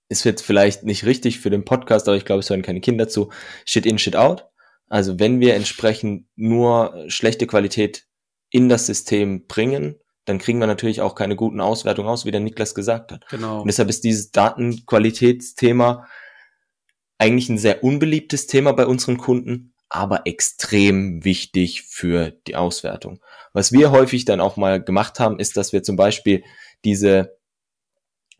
ist 0.09 0.23
jetzt 0.23 0.41
vielleicht 0.41 0.83
nicht 0.83 1.05
richtig 1.05 1.39
für 1.39 1.49
den 1.49 1.65
Podcast, 1.65 2.07
aber 2.07 2.17
ich 2.17 2.25
glaube, 2.25 2.39
es 2.39 2.49
hören 2.49 2.61
keine 2.61 2.79
Kinder 2.79 3.09
zu, 3.09 3.29
Shit 3.65 3.85
in, 3.85 3.99
Shit 3.99 4.15
out. 4.15 4.45
Also 4.87 5.19
wenn 5.19 5.39
wir 5.39 5.55
entsprechend 5.55 6.27
nur 6.35 7.05
schlechte 7.07 7.47
Qualität 7.47 8.05
in 8.49 8.69
das 8.69 8.85
System 8.85 9.47
bringen, 9.47 9.95
dann 10.25 10.39
kriegen 10.39 10.59
wir 10.59 10.67
natürlich 10.67 11.01
auch 11.01 11.15
keine 11.15 11.35
guten 11.35 11.61
Auswertungen 11.61 12.09
aus, 12.09 12.25
wie 12.25 12.31
der 12.31 12.41
Niklas 12.41 12.75
gesagt 12.75 13.11
hat. 13.11 13.27
Genau. 13.29 13.61
Und 13.61 13.67
deshalb 13.67 13.89
ist 13.89 14.03
dieses 14.03 14.31
Datenqualitätsthema 14.31 16.05
eigentlich 17.17 17.49
ein 17.49 17.57
sehr 17.57 17.83
unbeliebtes 17.83 18.47
Thema 18.47 18.73
bei 18.73 18.85
unseren 18.85 19.17
Kunden, 19.17 19.73
aber 19.89 20.21
extrem 20.25 21.23
wichtig 21.23 21.83
für 21.83 22.31
die 22.45 22.55
Auswertung. 22.55 23.21
Was 23.53 23.71
wir 23.71 23.91
häufig 23.91 24.25
dann 24.25 24.41
auch 24.41 24.57
mal 24.57 24.83
gemacht 24.83 25.19
haben, 25.19 25.39
ist, 25.39 25.55
dass 25.57 25.71
wir 25.71 25.81
zum 25.81 25.95
Beispiel 25.95 26.43
diese 26.83 27.37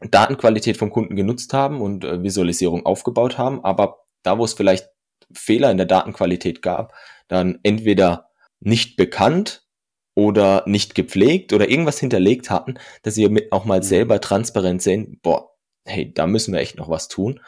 Datenqualität 0.02 0.78
vom 0.78 0.92
Kunden 0.92 1.16
genutzt 1.16 1.54
haben 1.54 1.82
und 1.82 2.04
äh, 2.04 2.22
Visualisierung 2.22 2.86
aufgebaut 2.86 3.38
haben, 3.38 3.64
aber 3.64 4.00
da, 4.24 4.38
wo 4.38 4.46
es 4.46 4.54
vielleicht 4.54 4.90
Fehler 5.34 5.72
in 5.72 5.78
der 5.78 5.86
Datenqualität 5.86 6.62
gab, 6.62 6.94
dann 7.28 7.60
entweder 7.64 8.30
nicht 8.60 8.98
bekannt 8.98 9.68
oder 10.16 10.64
nicht 10.66 10.96
gepflegt 10.96 11.54
oder 11.54 11.70
irgendwas 11.70 12.00
hinterlegt 12.00 12.50
hatten, 12.50 12.80
dass 13.04 13.18
wir 13.18 13.30
mit 13.30 13.52
auch 13.52 13.66
mal 13.66 13.80
mhm. 13.80 13.84
selber 13.84 14.22
transparent 14.22 14.82
sehen, 14.82 15.20
boah, 15.22 15.52
hey, 15.86 16.12
da 16.14 16.28
müssen 16.28 16.54
wir 16.54 16.60
echt 16.60 16.78
noch 16.78 16.90
was 16.90 17.08
tun. 17.08 17.40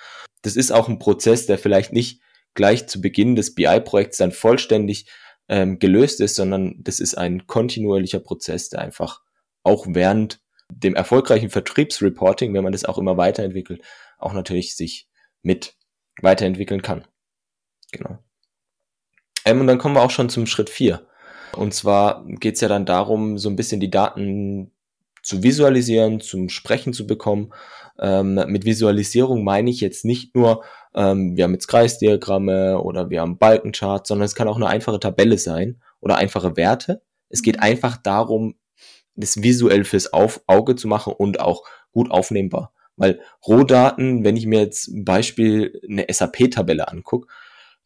Das 0.41 0.55
ist 0.55 0.71
auch 0.71 0.87
ein 0.87 0.99
Prozess, 0.99 1.45
der 1.45 1.57
vielleicht 1.57 1.93
nicht 1.93 2.21
gleich 2.53 2.87
zu 2.87 3.01
Beginn 3.01 3.35
des 3.35 3.55
BI-Projekts 3.55 4.17
dann 4.17 4.31
vollständig 4.31 5.09
ähm, 5.47 5.79
gelöst 5.79 6.21
ist, 6.21 6.35
sondern 6.35 6.75
das 6.79 6.99
ist 6.99 7.17
ein 7.17 7.47
kontinuierlicher 7.47 8.19
Prozess, 8.19 8.69
der 8.69 8.81
einfach 8.81 9.21
auch 9.63 9.85
während 9.89 10.39
dem 10.71 10.95
erfolgreichen 10.95 11.49
Vertriebsreporting, 11.49 12.53
wenn 12.53 12.63
man 12.63 12.71
das 12.71 12.85
auch 12.85 12.97
immer 12.97 13.17
weiterentwickelt, 13.17 13.81
auch 14.19 14.33
natürlich 14.33 14.75
sich 14.75 15.09
mit 15.41 15.75
weiterentwickeln 16.21 16.81
kann. 16.81 17.05
Genau. 17.91 18.19
Ähm, 19.45 19.61
und 19.61 19.67
dann 19.67 19.77
kommen 19.77 19.95
wir 19.95 20.03
auch 20.03 20.11
schon 20.11 20.29
zum 20.29 20.45
Schritt 20.45 20.69
vier. 20.69 21.07
Und 21.55 21.73
zwar 21.73 22.25
geht 22.25 22.55
es 22.55 22.61
ja 22.61 22.67
dann 22.67 22.85
darum, 22.85 23.37
so 23.37 23.49
ein 23.49 23.55
bisschen 23.55 23.79
die 23.79 23.89
Daten 23.89 24.71
zu 25.23 25.43
visualisieren, 25.43 26.21
zum 26.21 26.49
Sprechen 26.49 26.93
zu 26.93 27.07
bekommen. 27.07 27.53
Ähm, 27.99 28.35
mit 28.47 28.65
Visualisierung 28.65 29.43
meine 29.43 29.69
ich 29.69 29.81
jetzt 29.81 30.05
nicht 30.05 30.35
nur, 30.35 30.63
ähm, 30.95 31.35
wir 31.35 31.43
haben 31.43 31.53
jetzt 31.53 31.67
Kreisdiagramme 31.67 32.81
oder 32.81 33.09
wir 33.09 33.21
haben 33.21 33.37
Balkencharts, 33.37 34.07
sondern 34.07 34.25
es 34.25 34.35
kann 34.35 34.47
auch 34.47 34.55
eine 34.55 34.67
einfache 34.67 34.99
Tabelle 34.99 35.37
sein 35.37 35.81
oder 35.99 36.15
einfache 36.15 36.55
Werte. 36.55 37.01
Es 37.29 37.41
geht 37.41 37.57
mhm. 37.57 37.63
einfach 37.63 37.97
darum, 37.97 38.55
das 39.15 39.43
visuell 39.43 39.83
fürs 39.83 40.13
Auf 40.13 40.41
Auge 40.47 40.75
zu 40.75 40.87
machen 40.87 41.13
und 41.13 41.39
auch 41.39 41.63
gut 41.91 42.09
aufnehmbar. 42.11 42.73
Weil 42.95 43.19
Rohdaten, 43.45 44.23
wenn 44.23 44.37
ich 44.37 44.45
mir 44.45 44.59
jetzt 44.59 44.87
ein 44.87 45.05
Beispiel 45.05 45.81
eine 45.89 46.05
SAP-Tabelle 46.09 46.87
angucke, 46.87 47.27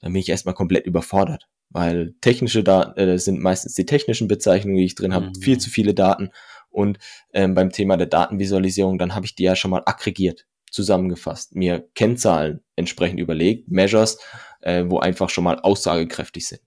dann 0.04 0.12
bin 0.12 0.20
ich 0.20 0.30
erstmal 0.30 0.54
komplett 0.54 0.86
überfordert. 0.86 1.48
Weil 1.70 2.14
technische 2.20 2.62
Daten 2.64 3.00
äh, 3.00 3.18
sind 3.18 3.40
meistens 3.40 3.74
die 3.74 3.86
technischen 3.86 4.28
Bezeichnungen, 4.28 4.78
die 4.78 4.86
ich 4.86 4.96
drin 4.96 5.14
habe, 5.14 5.28
mhm. 5.28 5.36
viel 5.36 5.58
zu 5.58 5.70
viele 5.70 5.94
Daten. 5.94 6.30
Und 6.70 7.00
ähm, 7.32 7.56
beim 7.56 7.72
Thema 7.72 7.96
der 7.96 8.08
Datenvisualisierung, 8.08 8.98
dann 8.98 9.16
habe 9.16 9.26
ich 9.26 9.36
die 9.36 9.44
ja 9.44 9.56
schon 9.56 9.72
mal 9.72 9.82
aggregiert, 9.86 10.46
zusammengefasst, 10.72 11.56
mir 11.56 11.88
Kennzahlen 11.96 12.60
entsprechend 12.76 13.20
überlegt, 13.20 13.72
Measures, 13.72 14.20
äh, 14.62 14.84
wo 14.88 15.00
einfach 15.00 15.30
schon 15.30 15.46
mal 15.46 15.60
aussagekräftig 15.60 16.48
sind. 16.48 16.62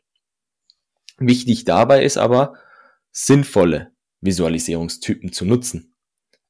Wichtig 1.19 1.65
dabei 1.67 2.03
ist 2.03 2.17
aber, 2.17 2.55
sinnvolle 3.13 3.93
Visualisierungstypen 4.23 5.31
zu 5.31 5.45
nutzen. 5.45 5.95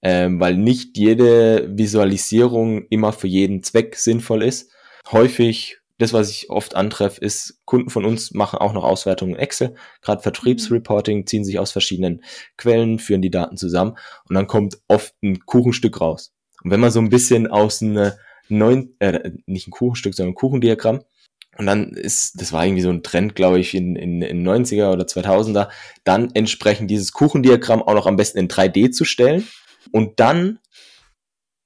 Ähm, 0.02 0.38
weil 0.38 0.56
nicht 0.56 0.96
jede 0.98 1.76
Visualisierung 1.76 2.86
immer 2.90 3.12
für 3.12 3.26
jeden 3.26 3.64
Zweck 3.64 3.96
sinnvoll 3.96 4.44
ist. 4.44 4.70
Häufig, 5.10 5.78
das 5.98 6.12
was 6.12 6.30
ich 6.30 6.50
oft 6.50 6.74
antreffe, 6.74 7.20
ist, 7.20 7.60
Kunden 7.64 7.90
von 7.90 8.04
uns 8.04 8.32
machen 8.32 8.58
auch 8.58 8.72
noch 8.72 8.84
Auswertungen 8.84 9.34
in 9.34 9.40
Excel. 9.40 9.74
Gerade 10.02 10.22
Vertriebsreporting 10.22 11.26
ziehen 11.26 11.44
sich 11.44 11.58
aus 11.58 11.72
verschiedenen 11.72 12.22
Quellen, 12.56 12.98
führen 12.98 13.22
die 13.22 13.30
Daten 13.30 13.56
zusammen 13.56 13.96
und 14.28 14.34
dann 14.34 14.46
kommt 14.46 14.78
oft 14.88 15.14
ein 15.22 15.40
Kuchenstück 15.46 16.00
raus. 16.00 16.34
Und 16.62 16.70
wenn 16.70 16.80
man 16.80 16.90
so 16.90 17.00
ein 17.00 17.10
bisschen 17.10 17.46
aus 17.46 17.82
einem 17.82 18.12
neun, 18.48 18.94
äh, 18.98 19.30
nicht 19.46 19.68
ein 19.68 19.72
Kuchenstück, 19.72 20.14
sondern 20.14 20.32
ein 20.32 20.36
Kuchendiagramm 20.36 21.00
und 21.58 21.66
dann 21.66 21.92
ist, 21.92 22.40
das 22.40 22.52
war 22.52 22.64
irgendwie 22.64 22.82
so 22.82 22.90
ein 22.90 23.02
Trend, 23.02 23.34
glaube 23.34 23.58
ich, 23.58 23.74
in, 23.74 23.96
in, 23.96 24.20
in 24.22 24.46
90er 24.46 24.92
oder 24.92 25.04
2000er, 25.04 25.68
dann 26.04 26.30
entsprechend 26.34 26.90
dieses 26.90 27.12
Kuchendiagramm 27.12 27.82
auch 27.82 27.94
noch 27.94 28.06
am 28.06 28.16
besten 28.16 28.38
in 28.38 28.48
3D 28.48 28.90
zu 28.90 29.04
stellen. 29.04 29.46
Und 29.92 30.20
dann, 30.20 30.58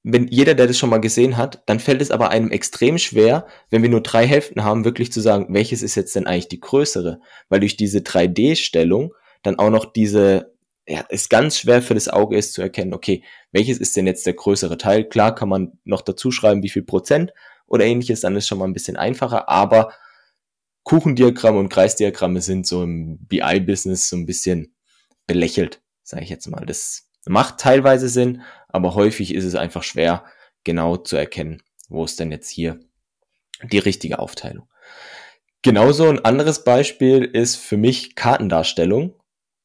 wenn 0.03 0.27
jeder, 0.27 0.55
der 0.55 0.67
das 0.67 0.77
schon 0.77 0.89
mal 0.89 0.99
gesehen 0.99 1.37
hat, 1.37 1.61
dann 1.67 1.79
fällt 1.79 2.01
es 2.01 2.11
aber 2.11 2.29
einem 2.29 2.51
extrem 2.51 2.97
schwer, 2.97 3.45
wenn 3.69 3.83
wir 3.83 3.89
nur 3.89 4.01
drei 4.01 4.25
Hälften 4.25 4.63
haben, 4.63 4.83
wirklich 4.83 5.11
zu 5.11 5.21
sagen, 5.21 5.47
welches 5.49 5.83
ist 5.83 5.95
jetzt 5.95 6.15
denn 6.15 6.25
eigentlich 6.25 6.47
die 6.47 6.59
größere? 6.59 7.19
Weil 7.49 7.59
durch 7.59 7.77
diese 7.77 7.99
3D-Stellung 7.99 9.13
dann 9.43 9.59
auch 9.59 9.69
noch 9.69 9.85
diese, 9.85 10.53
ja, 10.87 11.01
ist 11.09 11.29
ganz 11.29 11.59
schwer 11.59 11.81
für 11.81 11.93
das 11.93 12.09
Auge 12.09 12.37
ist 12.37 12.53
zu 12.53 12.61
erkennen, 12.61 12.93
okay, 12.93 13.23
welches 13.51 13.77
ist 13.77 13.95
denn 13.95 14.07
jetzt 14.07 14.25
der 14.25 14.33
größere 14.33 14.77
Teil? 14.77 15.07
Klar 15.07 15.35
kann 15.35 15.49
man 15.49 15.79
noch 15.83 16.01
dazu 16.01 16.31
schreiben, 16.31 16.63
wie 16.63 16.69
viel 16.69 16.83
Prozent, 16.83 17.31
oder 17.71 17.85
ähnliches, 17.85 18.19
dann 18.19 18.35
ist 18.35 18.47
schon 18.49 18.57
mal 18.57 18.65
ein 18.65 18.73
bisschen 18.73 18.97
einfacher, 18.97 19.47
aber 19.47 19.93
Kuchendiagramme 20.83 21.57
und 21.57 21.69
Kreisdiagramme 21.69 22.41
sind 22.41 22.67
so 22.67 22.83
im 22.83 23.17
BI-Business 23.27 24.09
so 24.09 24.17
ein 24.17 24.25
bisschen 24.25 24.75
belächelt, 25.25 25.81
sage 26.03 26.23
ich 26.23 26.29
jetzt 26.29 26.47
mal. 26.47 26.65
Das 26.65 27.07
macht 27.25 27.59
teilweise 27.59 28.09
Sinn, 28.09 28.41
aber 28.67 28.95
häufig 28.95 29.33
ist 29.33 29.45
es 29.45 29.55
einfach 29.55 29.83
schwer, 29.83 30.25
genau 30.63 30.97
zu 30.97 31.15
erkennen, 31.15 31.61
wo 31.89 32.03
ist 32.03 32.19
denn 32.19 32.31
jetzt 32.31 32.49
hier 32.49 32.79
die 33.63 33.79
richtige 33.79 34.19
Aufteilung. 34.19 34.67
Genauso 35.61 36.09
ein 36.09 36.23
anderes 36.25 36.63
Beispiel 36.63 37.23
ist 37.23 37.57
für 37.57 37.77
mich 37.77 38.15
Kartendarstellung, 38.15 39.15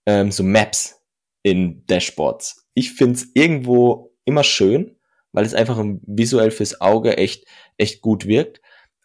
ähm, 0.04 0.30
so 0.30 0.42
Maps 0.42 1.00
in 1.42 1.86
Dashboards. 1.86 2.66
Ich 2.74 2.92
finde 2.92 3.14
es 3.14 3.28
irgendwo 3.34 4.14
immer 4.24 4.44
schön, 4.44 4.98
weil 5.32 5.46
es 5.46 5.54
einfach 5.54 5.82
visuell 6.06 6.50
fürs 6.50 6.80
Auge 6.80 7.16
echt 7.16 7.46
echt 7.78 8.02
gut 8.02 8.26
wirkt. 8.26 8.60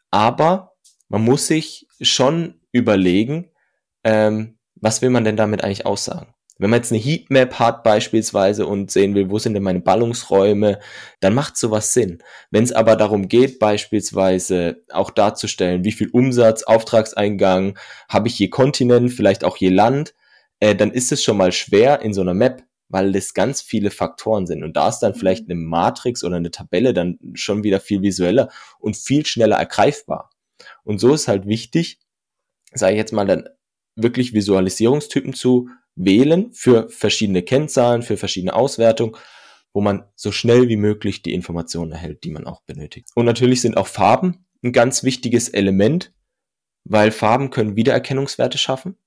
Aber 0.10 0.76
man 1.08 1.24
muss 1.24 1.48
sich 1.48 1.88
schon 2.02 2.62
überlegen, 2.72 3.52
ähm, 4.04 4.58
was 4.76 5.02
will 5.02 5.10
man 5.10 5.24
denn 5.24 5.38
damit 5.38 5.64
eigentlich 5.64 5.86
aussagen? 5.86 6.34
Wenn 6.62 6.70
man 6.70 6.80
jetzt 6.80 6.92
eine 6.92 7.02
Heatmap 7.02 7.58
hat 7.58 7.84
beispielsweise 7.84 8.68
und 8.68 8.92
sehen 8.92 9.16
will, 9.16 9.32
wo 9.32 9.40
sind 9.40 9.56
denn 9.56 9.64
meine 9.64 9.80
Ballungsräume, 9.80 10.80
dann 11.20 11.34
macht 11.34 11.58
sowas 11.58 11.94
Sinn. 11.94 12.20
Wenn 12.52 12.64
es 12.64 12.72
aber 12.72 12.96
darum 12.96 13.28
geht, 13.28 13.58
beispielsweise 13.58 14.84
auch 14.92 15.10
darzustellen, 15.10 15.84
wie 15.84 15.92
viel 15.92 16.10
Umsatz, 16.10 16.62
Auftragseingang, 16.62 17.80
habe 18.08 18.28
ich 18.28 18.38
je 18.38 18.50
Kontinent, 18.50 19.12
vielleicht 19.12 19.44
auch 19.44 19.58
je 19.58 19.70
Land, 19.70 20.14
äh, 20.60 20.76
dann 20.76 20.92
ist 20.92 21.12
es 21.12 21.24
schon 21.24 21.38
mal 21.38 21.52
schwer 21.52 22.02
in 22.04 22.14
so 22.14 22.22
einer 22.22 22.36
Map 22.36 22.64
weil 22.94 23.16
es 23.16 23.34
ganz 23.34 23.62
viele 23.62 23.90
Faktoren 23.90 24.46
sind. 24.46 24.64
Und 24.64 24.76
da 24.76 24.90
ist 24.90 25.00
dann 25.00 25.16
vielleicht 25.16 25.48
mhm. 25.48 25.54
eine 25.54 25.62
Matrix 25.62 26.26
oder 26.26 26.36
eine 26.36 26.52
Tabelle 26.52 26.94
dann 26.94 27.18
schon 27.34 27.64
wieder 27.64 27.80
viel 27.80 28.02
visueller 28.02 28.50
und 28.80 28.98
viel 28.98 29.26
schneller 29.26 29.56
ergreifbar. 29.56 30.30
Und 30.84 31.00
so 31.00 31.14
ist 31.14 31.30
halt 31.30 31.48
wichtig, 31.48 32.00
sage 32.74 32.94
ich 32.94 32.98
jetzt 32.98 33.14
mal, 33.14 33.26
dann 33.26 33.48
wirklich 33.96 34.34
Visualisierungstypen 34.34 35.34
zu 35.34 35.70
wählen 36.04 36.52
für 36.54 36.90
verschiedene 36.90 37.44
Kennzahlen, 37.44 38.02
für 38.02 38.18
verschiedene 38.18 38.54
Auswertungen, 38.54 39.16
wo 39.74 39.82
man 39.82 40.04
so 40.16 40.32
schnell 40.32 40.68
wie 40.68 40.78
möglich 40.78 41.22
die 41.22 41.34
Informationen 41.34 41.92
erhält, 41.92 42.24
die 42.24 42.32
man 42.32 42.46
auch 42.46 42.62
benötigt. 42.62 43.10
Und 43.16 43.26
natürlich 43.26 43.62
sind 43.62 43.78
auch 43.78 43.88
Farben 43.88 44.46
ein 44.64 44.74
ganz 44.74 45.04
wichtiges 45.04 45.50
Element, 45.50 46.14
weil 46.84 47.12
Farben 47.12 47.50
können 47.50 47.76
Wiedererkennungswerte 47.76 48.58
schaffen 48.58 48.98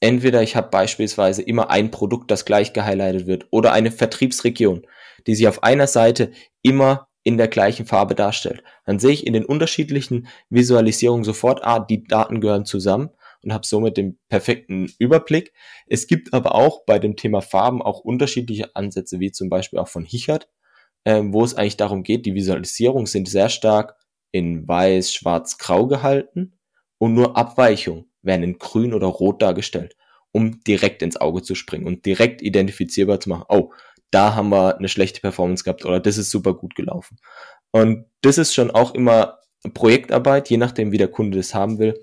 entweder 0.00 0.42
ich 0.42 0.56
habe 0.56 0.68
beispielsweise 0.70 1.42
immer 1.42 1.70
ein 1.70 1.90
Produkt, 1.90 2.30
das 2.30 2.44
gleich 2.44 2.72
gehighlightet 2.72 3.26
wird, 3.26 3.46
oder 3.50 3.72
eine 3.72 3.90
Vertriebsregion, 3.90 4.86
die 5.26 5.34
sich 5.34 5.48
auf 5.48 5.62
einer 5.62 5.86
Seite 5.86 6.30
immer 6.62 7.08
in 7.24 7.36
der 7.36 7.48
gleichen 7.48 7.84
Farbe 7.84 8.14
darstellt. 8.14 8.62
Dann 8.86 8.98
sehe 8.98 9.12
ich 9.12 9.26
in 9.26 9.32
den 9.32 9.44
unterschiedlichen 9.44 10.28
Visualisierungen 10.50 11.24
sofort, 11.24 11.64
ah, 11.64 11.80
die 11.80 12.04
Daten 12.04 12.40
gehören 12.40 12.64
zusammen 12.64 13.10
und 13.42 13.52
habe 13.52 13.66
somit 13.66 13.96
den 13.96 14.18
perfekten 14.28 14.92
Überblick. 14.98 15.52
Es 15.86 16.06
gibt 16.06 16.32
aber 16.34 16.54
auch 16.54 16.84
bei 16.84 16.98
dem 16.98 17.16
Thema 17.16 17.40
Farben 17.40 17.82
auch 17.82 18.00
unterschiedliche 18.00 18.74
Ansätze, 18.74 19.20
wie 19.20 19.32
zum 19.32 19.48
Beispiel 19.48 19.78
auch 19.78 19.88
von 19.88 20.04
Hichert, 20.04 20.48
äh, 21.04 21.22
wo 21.24 21.44
es 21.44 21.54
eigentlich 21.54 21.76
darum 21.76 22.02
geht, 22.02 22.26
die 22.26 22.34
Visualisierungen 22.34 23.06
sind 23.06 23.28
sehr 23.28 23.48
stark 23.48 23.96
in 24.32 24.66
weiß, 24.66 25.12
schwarz, 25.12 25.58
grau 25.58 25.86
gehalten 25.86 26.58
und 26.98 27.14
nur 27.14 27.36
Abweichungen 27.36 28.10
werden 28.22 28.42
in 28.42 28.58
grün 28.58 28.92
oder 28.92 29.06
rot 29.06 29.40
dargestellt, 29.40 29.96
um 30.32 30.60
direkt 30.64 31.02
ins 31.02 31.16
Auge 31.16 31.42
zu 31.42 31.54
springen 31.54 31.86
und 31.86 32.04
direkt 32.04 32.42
identifizierbar 32.42 33.20
zu 33.20 33.30
machen. 33.30 33.44
Oh, 33.48 33.72
da 34.10 34.34
haben 34.34 34.50
wir 34.50 34.76
eine 34.78 34.88
schlechte 34.88 35.20
Performance 35.20 35.64
gehabt 35.64 35.84
oder 35.84 36.00
das 36.00 36.18
ist 36.18 36.30
super 36.30 36.54
gut 36.54 36.74
gelaufen. 36.74 37.18
Und 37.70 38.06
das 38.22 38.38
ist 38.38 38.54
schon 38.54 38.70
auch 38.70 38.94
immer 38.94 39.38
Projektarbeit, 39.74 40.50
je 40.50 40.56
nachdem, 40.56 40.92
wie 40.92 40.98
der 40.98 41.08
Kunde 41.08 41.36
das 41.36 41.54
haben 41.54 41.78
will. 41.78 42.00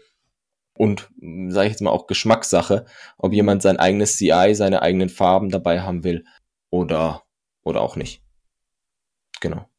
Und 0.78 1.10
sage 1.48 1.68
ich 1.68 1.72
jetzt 1.72 1.82
mal 1.82 1.92
auch 1.92 2.08
Geschmackssache, 2.08 2.86
ob 3.18 3.34
jemand 3.34 3.62
sein 3.62 3.78
eigenes 3.78 4.18
CI, 4.18 4.54
seine 4.54 4.82
eigenen 4.82 5.10
Farben 5.10 5.50
dabei 5.50 5.82
haben 5.82 6.04
will 6.04 6.26
oder, 6.70 7.24
oder 7.64 7.82
auch 7.82 7.96
nicht. 7.96 8.22
Genau. 9.40 9.70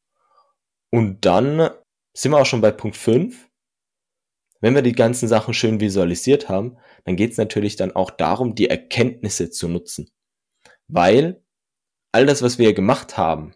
Und 0.90 1.24
dann 1.26 1.70
sind 2.14 2.32
wir 2.32 2.38
auch 2.38 2.46
schon 2.46 2.62
bei 2.62 2.70
Punkt 2.70 2.96
5. 2.96 3.48
Wenn 4.60 4.74
wir 4.74 4.82
die 4.82 4.92
ganzen 4.92 5.28
Sachen 5.28 5.52
schön 5.52 5.80
visualisiert 5.80 6.48
haben, 6.48 6.78
dann 7.04 7.16
geht 7.16 7.32
es 7.32 7.36
natürlich 7.36 7.76
dann 7.76 7.94
auch 7.94 8.10
darum, 8.10 8.54
die 8.54 8.70
Erkenntnisse 8.70 9.50
zu 9.50 9.68
nutzen. 9.68 10.08
Weil 10.88 11.42
all 12.12 12.24
das, 12.24 12.42
was 12.42 12.58
wir 12.58 12.72
gemacht 12.72 13.18
haben, 13.18 13.52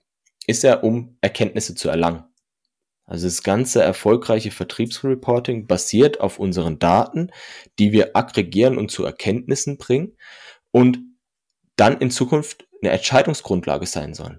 ist 0.47 0.63
ja, 0.63 0.75
um 0.81 1.17
Erkenntnisse 1.23 1.75
zu 1.75 1.89
erlangen. 1.89 2.30
Also 3.11 3.27
das 3.27 3.43
ganze 3.43 3.83
erfolgreiche 3.83 4.53
Vertriebsreporting 4.53 5.67
basiert 5.67 6.21
auf 6.21 6.39
unseren 6.39 6.79
Daten, 6.79 7.33
die 7.81 7.91
wir 7.91 8.15
aggregieren 8.15 8.79
und 8.79 8.93
zu 8.93 9.05
Erkenntnissen 9.05 9.79
bringen 9.79 10.17
und 10.71 11.01
dann 11.75 11.99
in 11.99 12.13
Zukunft 12.13 12.69
eine 12.81 12.93
Entscheidungsgrundlage 12.93 13.87
sein 13.87 14.15
sollen. 14.15 14.39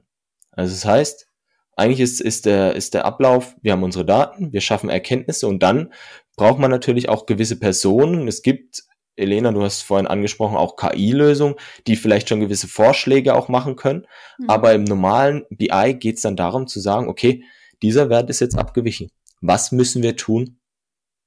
Also 0.51 0.73
das 0.73 0.85
heißt, 0.85 1.27
eigentlich 1.75 1.99
ist, 1.99 2.21
ist, 2.21 2.45
der, 2.45 2.73
ist 2.77 2.93
der 2.93 3.03
Ablauf, 3.03 3.57
wir 3.61 3.73
haben 3.73 3.83
unsere 3.83 4.05
Daten, 4.05 4.53
wir 4.53 4.61
schaffen 4.61 4.89
Erkenntnisse 4.89 5.47
und 5.47 5.61
dann 5.61 5.93
braucht 6.37 6.59
man 6.59 6.71
natürlich 6.71 7.09
auch 7.09 7.25
gewisse 7.25 7.59
Personen. 7.59 8.25
Es 8.29 8.41
gibt, 8.41 8.83
Elena, 9.17 9.51
du 9.51 9.63
hast 9.63 9.81
vorhin 9.81 10.07
angesprochen, 10.07 10.55
auch 10.55 10.77
KI-Lösungen, 10.77 11.55
die 11.87 11.97
vielleicht 11.97 12.29
schon 12.29 12.39
gewisse 12.39 12.69
Vorschläge 12.69 13.35
auch 13.35 13.49
machen 13.49 13.75
können. 13.75 14.07
Mhm. 14.37 14.49
Aber 14.49 14.71
im 14.71 14.85
normalen 14.85 15.43
BI 15.49 15.97
geht 15.99 16.15
es 16.15 16.21
dann 16.21 16.37
darum 16.37 16.67
zu 16.67 16.79
sagen, 16.79 17.09
okay, 17.09 17.43
dieser 17.81 18.09
Wert 18.09 18.29
ist 18.29 18.39
jetzt 18.39 18.57
abgewichen. 18.57 19.09
Was 19.41 19.71
müssen 19.71 20.03
wir 20.03 20.15
tun? 20.15 20.59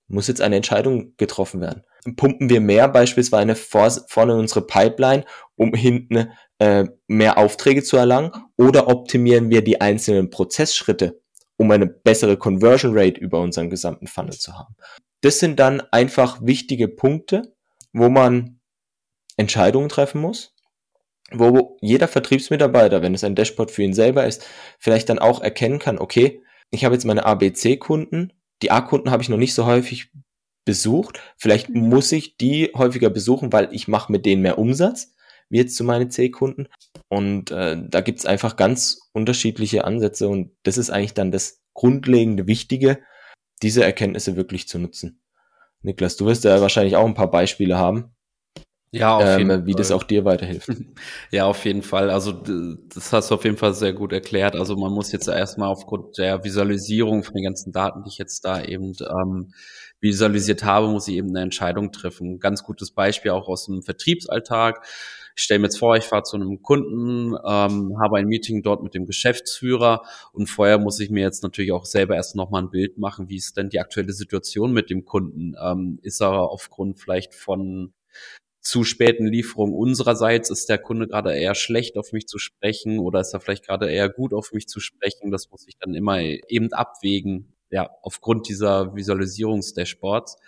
Muss 0.06 0.28
jetzt 0.28 0.40
eine 0.40 0.56
Entscheidung 0.56 1.16
getroffen 1.16 1.60
werden. 1.60 1.84
Pumpen 2.16 2.50
wir 2.50 2.60
mehr 2.60 2.88
beispielsweise 2.88 3.54
vorne 3.56 4.32
in 4.34 4.38
unsere 4.38 4.66
Pipeline, 4.66 5.24
um 5.56 5.72
hinten 5.72 6.30
äh, 6.58 6.84
mehr 7.06 7.38
Aufträge 7.38 7.82
zu 7.82 7.96
erlangen? 7.96 8.30
Oder 8.56 8.88
optimieren 8.88 9.50
wir 9.50 9.64
die 9.64 9.80
einzelnen 9.80 10.30
Prozessschritte, 10.30 11.20
um 11.56 11.70
eine 11.70 11.86
bessere 11.86 12.36
Conversion 12.36 12.96
Rate 12.96 13.20
über 13.20 13.40
unseren 13.40 13.70
gesamten 13.70 14.06
Funnel 14.06 14.34
zu 14.34 14.52
haben? 14.52 14.76
Das 15.22 15.38
sind 15.38 15.58
dann 15.58 15.80
einfach 15.90 16.40
wichtige 16.42 16.88
Punkte, 16.88 17.54
wo 17.94 18.10
man 18.10 18.60
Entscheidungen 19.38 19.88
treffen 19.88 20.20
muss, 20.20 20.54
wo 21.32 21.78
jeder 21.80 22.08
Vertriebsmitarbeiter, 22.08 23.00
wenn 23.00 23.14
es 23.14 23.24
ein 23.24 23.34
Dashboard 23.34 23.70
für 23.70 23.82
ihn 23.82 23.94
selber 23.94 24.26
ist, 24.26 24.46
vielleicht 24.78 25.08
dann 25.08 25.18
auch 25.18 25.40
erkennen 25.40 25.78
kann, 25.78 25.98
okay, 25.98 26.42
ich 26.74 26.84
habe 26.84 26.94
jetzt 26.94 27.04
meine 27.04 27.24
ABC-Kunden, 27.24 28.32
die 28.62 28.70
A-Kunden 28.70 29.10
habe 29.10 29.22
ich 29.22 29.28
noch 29.28 29.38
nicht 29.38 29.54
so 29.54 29.66
häufig 29.66 30.10
besucht, 30.64 31.20
vielleicht 31.36 31.68
mhm. 31.68 31.88
muss 31.88 32.10
ich 32.12 32.36
die 32.36 32.70
häufiger 32.74 33.10
besuchen, 33.10 33.52
weil 33.52 33.68
ich 33.72 33.88
mache 33.88 34.10
mit 34.10 34.26
denen 34.26 34.42
mehr 34.42 34.58
Umsatz, 34.58 35.14
wie 35.50 35.58
jetzt 35.58 35.76
zu 35.76 35.84
meinen 35.84 36.10
C-Kunden. 36.10 36.68
Und 37.08 37.50
äh, 37.50 37.76
da 37.88 38.00
gibt's 38.00 38.26
einfach 38.26 38.56
ganz 38.56 39.10
unterschiedliche 39.12 39.84
Ansätze 39.84 40.28
und 40.28 40.52
das 40.62 40.78
ist 40.78 40.90
eigentlich 40.90 41.14
dann 41.14 41.30
das 41.30 41.60
grundlegende 41.74 42.46
Wichtige, 42.46 43.00
diese 43.62 43.84
Erkenntnisse 43.84 44.36
wirklich 44.36 44.68
zu 44.68 44.78
nutzen. 44.78 45.20
Niklas, 45.82 46.16
du 46.16 46.26
wirst 46.26 46.44
ja 46.44 46.60
wahrscheinlich 46.60 46.96
auch 46.96 47.06
ein 47.06 47.14
paar 47.14 47.30
Beispiele 47.30 47.76
haben. 47.76 48.13
Ja, 48.94 49.16
auf 49.16 49.24
ähm, 49.24 49.38
jeden 49.38 49.66
wie 49.66 49.72
Fall. 49.72 49.78
das 49.78 49.90
auch 49.90 50.04
dir 50.04 50.24
weiterhilft. 50.24 50.68
Ja, 51.30 51.46
auf 51.46 51.64
jeden 51.64 51.82
Fall. 51.82 52.10
Also 52.10 52.32
das 52.32 53.12
hast 53.12 53.30
du 53.30 53.34
auf 53.34 53.44
jeden 53.44 53.56
Fall 53.56 53.74
sehr 53.74 53.92
gut 53.92 54.12
erklärt. 54.12 54.54
Also 54.54 54.76
man 54.76 54.92
muss 54.92 55.10
jetzt 55.10 55.26
erstmal 55.26 55.68
aufgrund 55.68 56.16
der 56.16 56.44
Visualisierung 56.44 57.24
von 57.24 57.34
den 57.34 57.44
ganzen 57.44 57.72
Daten, 57.72 58.04
die 58.04 58.10
ich 58.10 58.18
jetzt 58.18 58.44
da 58.44 58.62
eben 58.62 58.92
ähm, 59.00 59.52
visualisiert 60.00 60.62
habe, 60.62 60.88
muss 60.88 61.08
ich 61.08 61.16
eben 61.16 61.30
eine 61.30 61.40
Entscheidung 61.40 61.90
treffen. 61.90 62.38
Ganz 62.38 62.62
gutes 62.62 62.92
Beispiel 62.92 63.32
auch 63.32 63.48
aus 63.48 63.66
dem 63.66 63.82
Vertriebsalltag. 63.82 64.86
Ich 65.36 65.42
stelle 65.42 65.58
mir 65.58 65.66
jetzt 65.66 65.78
vor, 65.78 65.96
ich 65.96 66.04
fahre 66.04 66.22
zu 66.22 66.36
einem 66.36 66.62
Kunden, 66.62 67.34
ähm, 67.44 67.96
habe 68.00 68.18
ein 68.18 68.26
Meeting 68.26 68.62
dort 68.62 68.84
mit 68.84 68.94
dem 68.94 69.06
Geschäftsführer 69.06 70.02
und 70.32 70.46
vorher 70.46 70.78
muss 70.78 71.00
ich 71.00 71.10
mir 71.10 71.22
jetzt 71.22 71.42
natürlich 71.42 71.72
auch 71.72 71.84
selber 71.84 72.14
erst 72.14 72.36
nochmal 72.36 72.62
ein 72.62 72.70
Bild 72.70 72.98
machen, 72.98 73.28
wie 73.28 73.36
ist 73.36 73.56
denn 73.56 73.70
die 73.70 73.80
aktuelle 73.80 74.12
Situation 74.12 74.72
mit 74.72 74.90
dem 74.90 75.04
Kunden? 75.04 75.54
Ähm, 75.60 75.98
ist 76.02 76.20
er 76.20 76.30
aufgrund 76.30 77.00
vielleicht 77.00 77.34
von 77.34 77.92
zu 78.64 78.82
späten 78.82 79.26
Lieferung 79.26 79.74
unsererseits 79.74 80.48
ist 80.48 80.70
der 80.70 80.78
Kunde 80.78 81.06
gerade 81.06 81.36
eher 81.36 81.54
schlecht 81.54 81.98
auf 81.98 82.12
mich 82.12 82.26
zu 82.26 82.38
sprechen 82.38 82.98
oder 82.98 83.20
ist 83.20 83.34
er 83.34 83.40
vielleicht 83.40 83.66
gerade 83.66 83.90
eher 83.90 84.08
gut 84.08 84.32
auf 84.32 84.52
mich 84.52 84.66
zu 84.66 84.80
sprechen. 84.80 85.30
Das 85.30 85.50
muss 85.50 85.68
ich 85.68 85.76
dann 85.78 85.94
immer 85.94 86.18
eben 86.20 86.72
abwägen, 86.72 87.52
ja, 87.70 87.90
aufgrund 88.00 88.48
dieser 88.48 88.96
Visualisierungsdashboards. 88.96 90.38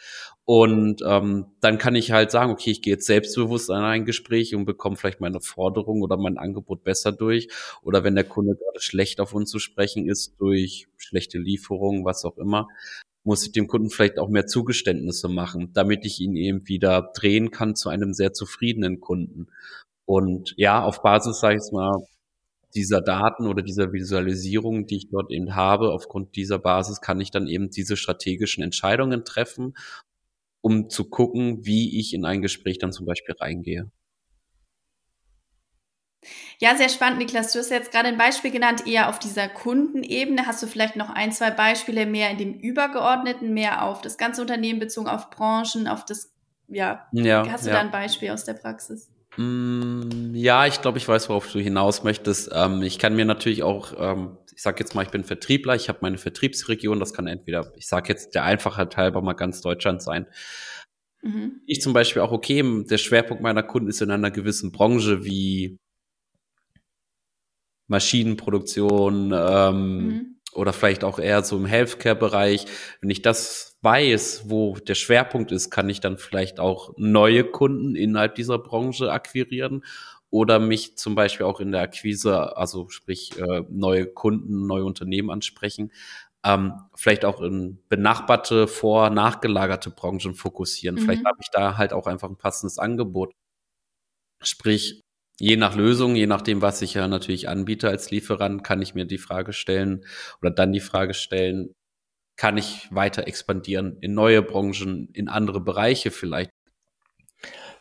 Und 0.46 1.02
ähm, 1.06 1.46
dann 1.60 1.76
kann 1.76 1.94
ich 1.94 2.10
halt 2.10 2.30
sagen, 2.30 2.52
okay, 2.52 2.70
ich 2.70 2.80
gehe 2.80 2.94
jetzt 2.94 3.06
selbstbewusst 3.06 3.70
an 3.70 3.84
ein 3.84 4.06
Gespräch 4.06 4.54
und 4.54 4.64
bekomme 4.64 4.96
vielleicht 4.96 5.20
meine 5.20 5.40
Forderung 5.40 6.00
oder 6.00 6.16
mein 6.16 6.38
Angebot 6.38 6.84
besser 6.84 7.12
durch. 7.12 7.48
Oder 7.82 8.02
wenn 8.02 8.14
der 8.14 8.24
Kunde 8.24 8.54
gerade 8.54 8.80
schlecht 8.80 9.20
auf 9.20 9.34
uns 9.34 9.50
zu 9.50 9.58
sprechen 9.58 10.08
ist, 10.08 10.40
durch 10.40 10.88
schlechte 10.96 11.38
Lieferungen, 11.38 12.04
was 12.06 12.24
auch 12.24 12.38
immer, 12.38 12.68
muss 13.26 13.44
ich 13.44 13.52
dem 13.52 13.66
Kunden 13.66 13.90
vielleicht 13.90 14.18
auch 14.18 14.28
mehr 14.28 14.46
Zugeständnisse 14.46 15.28
machen, 15.28 15.70
damit 15.74 16.06
ich 16.06 16.20
ihn 16.20 16.36
eben 16.36 16.68
wieder 16.68 17.10
drehen 17.14 17.50
kann 17.50 17.74
zu 17.74 17.88
einem 17.88 18.14
sehr 18.14 18.32
zufriedenen 18.32 19.00
Kunden. 19.00 19.48
Und 20.04 20.54
ja, 20.56 20.82
auf 20.84 21.02
Basis, 21.02 21.40
sage 21.40 21.56
ich 21.56 21.72
mal, 21.72 22.06
dieser 22.76 23.00
Daten 23.00 23.48
oder 23.48 23.62
dieser 23.62 23.92
Visualisierung, 23.92 24.86
die 24.86 24.98
ich 24.98 25.08
dort 25.10 25.32
eben 25.32 25.56
habe, 25.56 25.92
aufgrund 25.92 26.36
dieser 26.36 26.58
Basis 26.60 27.00
kann 27.00 27.20
ich 27.20 27.32
dann 27.32 27.48
eben 27.48 27.70
diese 27.70 27.96
strategischen 27.96 28.62
Entscheidungen 28.62 29.24
treffen, 29.24 29.74
um 30.60 30.88
zu 30.88 31.08
gucken, 31.08 31.66
wie 31.66 31.98
ich 31.98 32.14
in 32.14 32.24
ein 32.24 32.42
Gespräch 32.42 32.78
dann 32.78 32.92
zum 32.92 33.06
Beispiel 33.06 33.34
reingehe. 33.40 33.90
Ja, 36.58 36.74
sehr 36.74 36.88
spannend, 36.88 37.18
Niklas. 37.18 37.52
Du 37.52 37.58
hast 37.58 37.70
jetzt 37.70 37.92
gerade 37.92 38.08
ein 38.08 38.16
Beispiel 38.16 38.50
genannt, 38.50 38.86
eher 38.86 39.08
auf 39.10 39.18
dieser 39.18 39.48
Kundenebene. 39.48 40.46
Hast 40.46 40.62
du 40.62 40.66
vielleicht 40.66 40.96
noch 40.96 41.10
ein, 41.10 41.32
zwei 41.32 41.50
Beispiele 41.50 42.06
mehr 42.06 42.30
in 42.30 42.38
dem 42.38 42.54
Übergeordneten, 42.54 43.52
mehr 43.52 43.84
auf 43.84 44.00
das 44.00 44.16
ganze 44.16 44.40
Unternehmen 44.40 44.80
bezogen, 44.80 45.08
auf 45.08 45.30
Branchen, 45.30 45.86
auf 45.86 46.04
das, 46.04 46.32
ja, 46.68 47.06
ja 47.12 47.46
hast 47.50 47.66
du 47.66 47.70
ja. 47.70 47.76
da 47.76 47.80
ein 47.80 47.90
Beispiel 47.90 48.30
aus 48.30 48.44
der 48.44 48.54
Praxis? 48.54 49.10
Mm, 49.36 50.34
ja, 50.34 50.66
ich 50.66 50.80
glaube, 50.80 50.96
ich 50.96 51.06
weiß, 51.06 51.28
worauf 51.28 51.50
du 51.52 51.58
hinaus 51.60 52.04
möchtest. 52.04 52.50
Ähm, 52.54 52.82
ich 52.82 52.98
kann 52.98 53.14
mir 53.14 53.26
natürlich 53.26 53.62
auch, 53.62 53.92
ähm, 53.98 54.38
ich 54.54 54.62
sage 54.62 54.78
jetzt 54.80 54.94
mal, 54.94 55.02
ich 55.02 55.10
bin 55.10 55.24
Vertriebler, 55.24 55.74
ich 55.74 55.90
habe 55.90 55.98
meine 56.00 56.16
Vertriebsregion, 56.16 56.98
das 57.00 57.12
kann 57.12 57.26
entweder, 57.26 57.70
ich 57.76 57.86
sage 57.86 58.08
jetzt 58.08 58.34
der 58.34 58.44
Einfachheit 58.44 58.96
halber 58.96 59.20
mal 59.20 59.34
ganz 59.34 59.60
Deutschland 59.60 60.00
sein. 60.00 60.26
Mhm. 61.20 61.60
Ich 61.66 61.82
zum 61.82 61.92
Beispiel 61.92 62.22
auch, 62.22 62.32
okay, 62.32 62.64
der 62.84 62.98
Schwerpunkt 62.98 63.42
meiner 63.42 63.62
Kunden 63.62 63.90
ist 63.90 64.00
in 64.00 64.10
einer 64.10 64.30
gewissen 64.30 64.72
Branche 64.72 65.24
wie 65.26 65.78
Maschinenproduktion 67.88 69.32
ähm, 69.34 69.98
mhm. 69.98 70.36
oder 70.52 70.72
vielleicht 70.72 71.04
auch 71.04 71.18
eher 71.18 71.42
so 71.42 71.56
im 71.56 71.66
Healthcare-Bereich. 71.66 72.66
Wenn 73.00 73.10
ich 73.10 73.22
das 73.22 73.76
weiß, 73.82 74.44
wo 74.46 74.74
der 74.76 74.94
Schwerpunkt 74.94 75.52
ist, 75.52 75.70
kann 75.70 75.88
ich 75.88 76.00
dann 76.00 76.18
vielleicht 76.18 76.58
auch 76.58 76.92
neue 76.96 77.44
Kunden 77.44 77.94
innerhalb 77.94 78.34
dieser 78.34 78.58
Branche 78.58 79.12
akquirieren 79.12 79.84
oder 80.30 80.58
mich 80.58 80.98
zum 80.98 81.14
Beispiel 81.14 81.46
auch 81.46 81.60
in 81.60 81.72
der 81.72 81.82
Akquise, 81.82 82.56
also 82.56 82.88
sprich 82.88 83.38
äh, 83.38 83.62
neue 83.70 84.06
Kunden, 84.06 84.66
neue 84.66 84.84
Unternehmen 84.84 85.30
ansprechen, 85.30 85.92
ähm, 86.44 86.74
vielleicht 86.94 87.24
auch 87.24 87.40
in 87.40 87.82
benachbarte, 87.88 88.68
vor, 88.68 89.10
nachgelagerte 89.10 89.90
Branchen 89.90 90.34
fokussieren. 90.34 90.96
Mhm. 90.96 91.00
Vielleicht 91.00 91.24
habe 91.24 91.38
ich 91.40 91.50
da 91.50 91.76
halt 91.76 91.92
auch 91.92 92.06
einfach 92.06 92.28
ein 92.28 92.36
passendes 92.36 92.78
Angebot. 92.78 93.32
Sprich, 94.42 95.02
je 95.38 95.56
nach 95.56 95.76
Lösung, 95.76 96.16
je 96.16 96.26
nachdem, 96.26 96.62
was 96.62 96.82
ich 96.82 96.94
ja 96.94 97.08
natürlich 97.08 97.48
anbiete 97.48 97.88
als 97.88 98.10
Lieferant, 98.10 98.64
kann 98.64 98.82
ich 98.82 98.94
mir 98.94 99.04
die 99.04 99.18
Frage 99.18 99.52
stellen 99.52 100.04
oder 100.40 100.50
dann 100.50 100.72
die 100.72 100.80
Frage 100.80 101.14
stellen, 101.14 101.74
kann 102.36 102.58
ich 102.58 102.88
weiter 102.90 103.26
expandieren 103.26 103.98
in 104.00 104.14
neue 104.14 104.42
Branchen, 104.42 105.08
in 105.12 105.28
andere 105.28 105.60
Bereiche 105.60 106.10
vielleicht? 106.10 106.50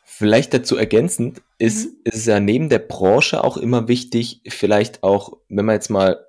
Vielleicht 0.03 0.53
dazu 0.53 0.77
ergänzend 0.77 1.41
ist, 1.57 1.87
mhm. 1.87 2.01
ist 2.05 2.15
es 2.15 2.25
ja 2.25 2.39
neben 2.39 2.69
der 2.69 2.79
Branche 2.79 3.43
auch 3.43 3.57
immer 3.57 3.87
wichtig, 3.87 4.41
vielleicht 4.47 5.03
auch, 5.03 5.33
wenn 5.49 5.65
man 5.65 5.75
jetzt 5.75 5.89
mal 5.89 6.24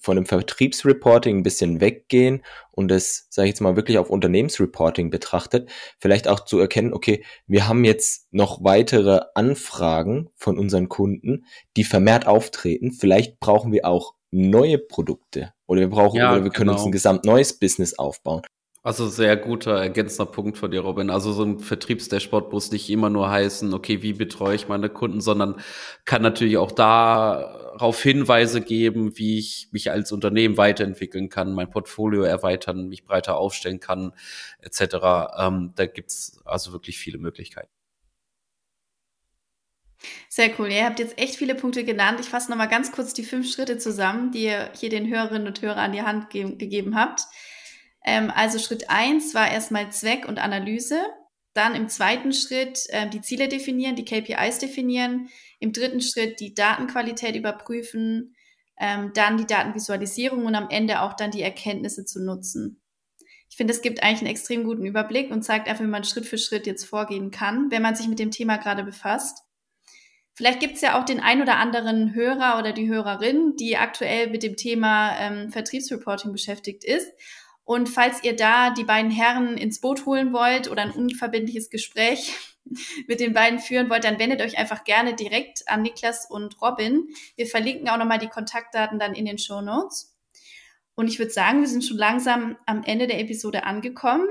von 0.00 0.16
dem 0.16 0.26
Vertriebsreporting 0.26 1.38
ein 1.38 1.42
bisschen 1.42 1.80
weggehen 1.80 2.44
und 2.70 2.90
es, 2.90 3.26
sage 3.30 3.48
ich 3.48 3.52
jetzt 3.52 3.60
mal, 3.60 3.76
wirklich 3.76 3.98
auf 3.98 4.10
Unternehmensreporting 4.10 5.10
betrachtet, 5.10 5.70
vielleicht 5.98 6.28
auch 6.28 6.40
zu 6.40 6.58
erkennen, 6.58 6.92
okay, 6.92 7.24
wir 7.46 7.68
haben 7.68 7.84
jetzt 7.84 8.26
noch 8.32 8.64
weitere 8.64 9.20
Anfragen 9.34 10.30
von 10.36 10.58
unseren 10.58 10.88
Kunden, 10.88 11.46
die 11.76 11.84
vermehrt 11.84 12.26
auftreten. 12.26 12.92
Vielleicht 12.92 13.40
brauchen 13.40 13.72
wir 13.72 13.86
auch 13.86 14.14
neue 14.30 14.78
Produkte 14.78 15.52
oder 15.66 15.80
wir 15.80 15.90
brauchen 15.90 16.18
ja, 16.18 16.32
oder 16.32 16.44
wir 16.44 16.50
können 16.50 16.70
genau. 16.70 16.78
uns 16.78 16.86
ein 16.86 16.92
gesamt 16.92 17.24
neues 17.24 17.58
Business 17.58 17.98
aufbauen. 17.98 18.42
Also 18.86 19.08
sehr 19.08 19.38
guter 19.38 19.78
ergänzender 19.78 20.30
Punkt 20.30 20.58
von 20.58 20.70
dir, 20.70 20.82
Robin. 20.82 21.08
Also 21.08 21.32
so 21.32 21.42
ein 21.42 21.58
Vertriebsdashboard 21.58 22.52
muss 22.52 22.70
nicht 22.70 22.90
immer 22.90 23.08
nur 23.08 23.30
heißen, 23.30 23.72
okay, 23.72 24.02
wie 24.02 24.12
betreue 24.12 24.54
ich 24.54 24.68
meine 24.68 24.90
Kunden, 24.90 25.22
sondern 25.22 25.58
kann 26.04 26.20
natürlich 26.20 26.58
auch 26.58 26.70
darauf 26.70 28.02
Hinweise 28.02 28.60
geben, 28.60 29.16
wie 29.16 29.38
ich 29.38 29.68
mich 29.72 29.90
als 29.90 30.12
Unternehmen 30.12 30.58
weiterentwickeln 30.58 31.30
kann, 31.30 31.54
mein 31.54 31.70
Portfolio 31.70 32.24
erweitern, 32.24 32.88
mich 32.88 33.06
breiter 33.06 33.38
aufstellen 33.38 33.80
kann, 33.80 34.12
etc. 34.60 34.96
Ähm, 35.38 35.72
da 35.76 35.86
gibt's 35.86 36.42
also 36.44 36.72
wirklich 36.72 36.98
viele 36.98 37.16
Möglichkeiten. 37.16 37.70
Sehr 40.28 40.50
cool. 40.58 40.70
Ihr 40.70 40.84
habt 40.84 40.98
jetzt 40.98 41.18
echt 41.18 41.36
viele 41.36 41.54
Punkte 41.54 41.84
genannt. 41.84 42.20
Ich 42.20 42.28
fasse 42.28 42.50
nochmal 42.50 42.68
ganz 42.68 42.92
kurz 42.92 43.14
die 43.14 43.24
fünf 43.24 43.50
Schritte 43.50 43.78
zusammen, 43.78 44.30
die 44.30 44.44
ihr 44.44 44.70
hier 44.74 44.90
den 44.90 45.08
Hörerinnen 45.08 45.46
und 45.46 45.62
Hörern 45.62 45.78
an 45.78 45.92
die 45.92 46.02
Hand 46.02 46.28
ge 46.28 46.54
gegeben 46.56 46.96
habt. 46.96 47.22
Ähm, 48.04 48.30
also 48.34 48.58
Schritt 48.58 48.90
eins 48.90 49.34
war 49.34 49.50
erstmal 49.50 49.90
Zweck 49.90 50.28
und 50.28 50.38
Analyse. 50.38 51.02
Dann 51.54 51.74
im 51.74 51.88
zweiten 51.88 52.32
Schritt 52.32 52.84
äh, 52.90 53.08
die 53.08 53.20
Ziele 53.20 53.48
definieren, 53.48 53.96
die 53.96 54.04
KPIs 54.04 54.58
definieren. 54.58 55.28
Im 55.58 55.72
dritten 55.72 56.00
Schritt 56.00 56.40
die 56.40 56.54
Datenqualität 56.54 57.34
überprüfen. 57.34 58.34
Ähm, 58.78 59.12
dann 59.14 59.36
die 59.36 59.46
Datenvisualisierung 59.46 60.44
und 60.46 60.54
am 60.54 60.68
Ende 60.68 61.00
auch 61.00 61.14
dann 61.14 61.30
die 61.30 61.42
Erkenntnisse 61.42 62.04
zu 62.04 62.22
nutzen. 62.22 62.80
Ich 63.48 63.56
finde, 63.56 63.72
es 63.72 63.82
gibt 63.82 64.02
eigentlich 64.02 64.18
einen 64.18 64.30
extrem 64.30 64.64
guten 64.64 64.84
Überblick 64.84 65.30
und 65.30 65.42
zeigt 65.42 65.68
einfach, 65.68 65.84
wie 65.84 65.88
man 65.88 66.02
Schritt 66.02 66.26
für 66.26 66.38
Schritt 66.38 66.66
jetzt 66.66 66.84
vorgehen 66.84 67.30
kann, 67.30 67.70
wenn 67.70 67.82
man 67.82 67.94
sich 67.94 68.08
mit 68.08 68.18
dem 68.18 68.32
Thema 68.32 68.56
gerade 68.56 68.82
befasst. 68.82 69.44
Vielleicht 70.34 70.58
gibt 70.58 70.74
es 70.74 70.80
ja 70.80 71.00
auch 71.00 71.04
den 71.04 71.20
ein 71.20 71.40
oder 71.40 71.58
anderen 71.58 72.14
Hörer 72.14 72.58
oder 72.58 72.72
die 72.72 72.88
Hörerin, 72.88 73.54
die 73.54 73.76
aktuell 73.76 74.28
mit 74.28 74.42
dem 74.42 74.56
Thema 74.56 75.16
ähm, 75.20 75.52
Vertriebsreporting 75.52 76.32
beschäftigt 76.32 76.82
ist 76.82 77.12
und 77.64 77.88
falls 77.88 78.22
ihr 78.22 78.36
da 78.36 78.70
die 78.70 78.84
beiden 78.84 79.10
Herren 79.10 79.56
ins 79.56 79.80
Boot 79.80 80.04
holen 80.04 80.32
wollt 80.32 80.70
oder 80.70 80.82
ein 80.82 80.90
unverbindliches 80.90 81.70
Gespräch 81.70 82.34
mit 83.08 83.20
den 83.20 83.32
beiden 83.32 83.58
führen 83.58 83.88
wollt, 83.88 84.04
dann 84.04 84.18
wendet 84.18 84.42
euch 84.42 84.58
einfach 84.58 84.84
gerne 84.84 85.14
direkt 85.14 85.66
an 85.66 85.82
Niklas 85.82 86.30
und 86.30 86.60
Robin. 86.60 87.08
Wir 87.36 87.46
verlinken 87.46 87.88
auch 87.88 87.96
nochmal 87.96 88.18
die 88.18 88.28
Kontaktdaten 88.28 88.98
dann 88.98 89.14
in 89.14 89.24
den 89.24 89.38
Show 89.38 89.62
Notes. 89.62 90.14
Und 90.94 91.08
ich 91.08 91.18
würde 91.18 91.32
sagen, 91.32 91.60
wir 91.60 91.68
sind 91.68 91.84
schon 91.84 91.96
langsam 91.96 92.56
am 92.66 92.84
Ende 92.84 93.06
der 93.06 93.18
Episode 93.18 93.64
angekommen. 93.64 94.26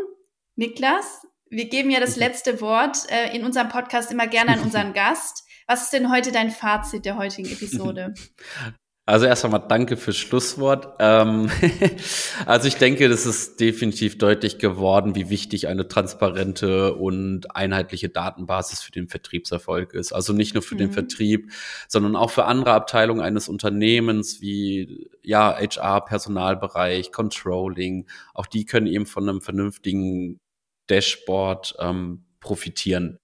Niklas, 0.56 1.26
wir 1.50 1.68
geben 1.68 1.90
ja 1.90 2.00
das 2.00 2.16
letzte 2.16 2.62
Wort 2.62 3.10
äh, 3.10 3.36
in 3.36 3.44
unserem 3.44 3.70
Podcast 3.70 4.12
immer 4.12 4.28
gerne 4.28 4.54
an 4.54 4.60
unseren 4.64 4.94
Gast. 4.94 5.44
Was 5.68 5.84
ist 5.84 5.94
denn 5.94 6.12
heute 6.12 6.32
dein 6.32 6.52
Fazit 6.52 7.06
der 7.06 7.18
heutigen 7.18 7.50
Episode? 7.52 8.14
Also 9.06 9.26
erst 9.26 9.44
einmal 9.44 9.66
danke 9.68 9.98
fürs 9.98 10.16
Schlusswort. 10.16 10.96
Ähm, 11.00 11.50
also 12.46 12.70
ich 12.70 12.76
denke, 12.76 13.10
das 13.10 13.26
ist 13.26 13.60
definitiv 13.60 14.18
deutlich 14.18 14.60
geworden, 14.60 15.14
wie 15.14 15.30
wichtig 15.30 15.68
eine 15.68 15.90
transparente 15.90 16.96
und 16.96 17.54
einheitliche 17.54 18.08
Datenbasis 18.08 18.82
für 18.82 18.94
den 18.94 19.10
Vertriebserfolg 19.10 19.94
ist. 19.94 20.14
Also 20.14 20.32
nicht 20.32 20.54
nur 20.54 20.64
für 20.64 20.76
mhm. 20.76 20.80
den 20.80 20.92
Vertrieb, 20.94 21.52
sondern 21.90 22.16
auch 22.16 22.32
für 22.32 22.46
andere 22.46 22.72
Abteilungen 22.72 23.20
eines 23.20 23.50
Unternehmens 23.50 24.40
wie 24.40 25.10
ja 25.22 25.54
HR, 25.54 26.06
Personalbereich, 26.06 27.12
Controlling. 27.12 28.08
Auch 28.34 28.46
die 28.46 28.64
können 28.64 28.88
eben 28.88 29.06
von 29.06 29.28
einem 29.28 29.42
vernünftigen 29.42 30.40
Dashboard 30.88 31.76
ähm, 31.80 32.24
profitieren. 32.40 33.18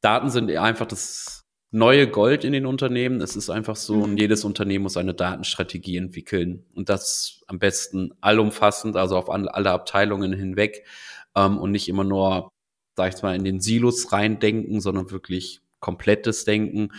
Daten 0.00 0.30
sind 0.30 0.48
einfach 0.56 0.86
das 0.86 1.41
neue 1.72 2.06
Gold 2.06 2.44
in 2.44 2.52
den 2.52 2.66
Unternehmen. 2.66 3.20
Es 3.20 3.34
ist 3.34 3.50
einfach 3.50 3.76
so, 3.76 4.02
und 4.02 4.12
mhm. 4.12 4.18
jedes 4.18 4.44
Unternehmen 4.44 4.84
muss 4.84 4.96
eine 4.96 5.14
Datenstrategie 5.14 5.96
entwickeln. 5.96 6.64
Und 6.74 6.88
das 6.88 7.42
am 7.48 7.58
besten 7.58 8.12
allumfassend, 8.20 8.96
also 8.96 9.16
auf 9.16 9.30
alle 9.30 9.70
Abteilungen 9.70 10.32
hinweg 10.32 10.84
ähm, 11.34 11.58
und 11.58 11.72
nicht 11.72 11.88
immer 11.88 12.04
nur, 12.04 12.50
sag 12.96 13.14
ich 13.14 13.22
mal, 13.22 13.34
in 13.34 13.44
den 13.44 13.60
Silos 13.60 14.12
reindenken, 14.12 14.80
sondern 14.80 15.10
wirklich 15.10 15.60
komplettes 15.80 16.44
Denken. 16.44 16.92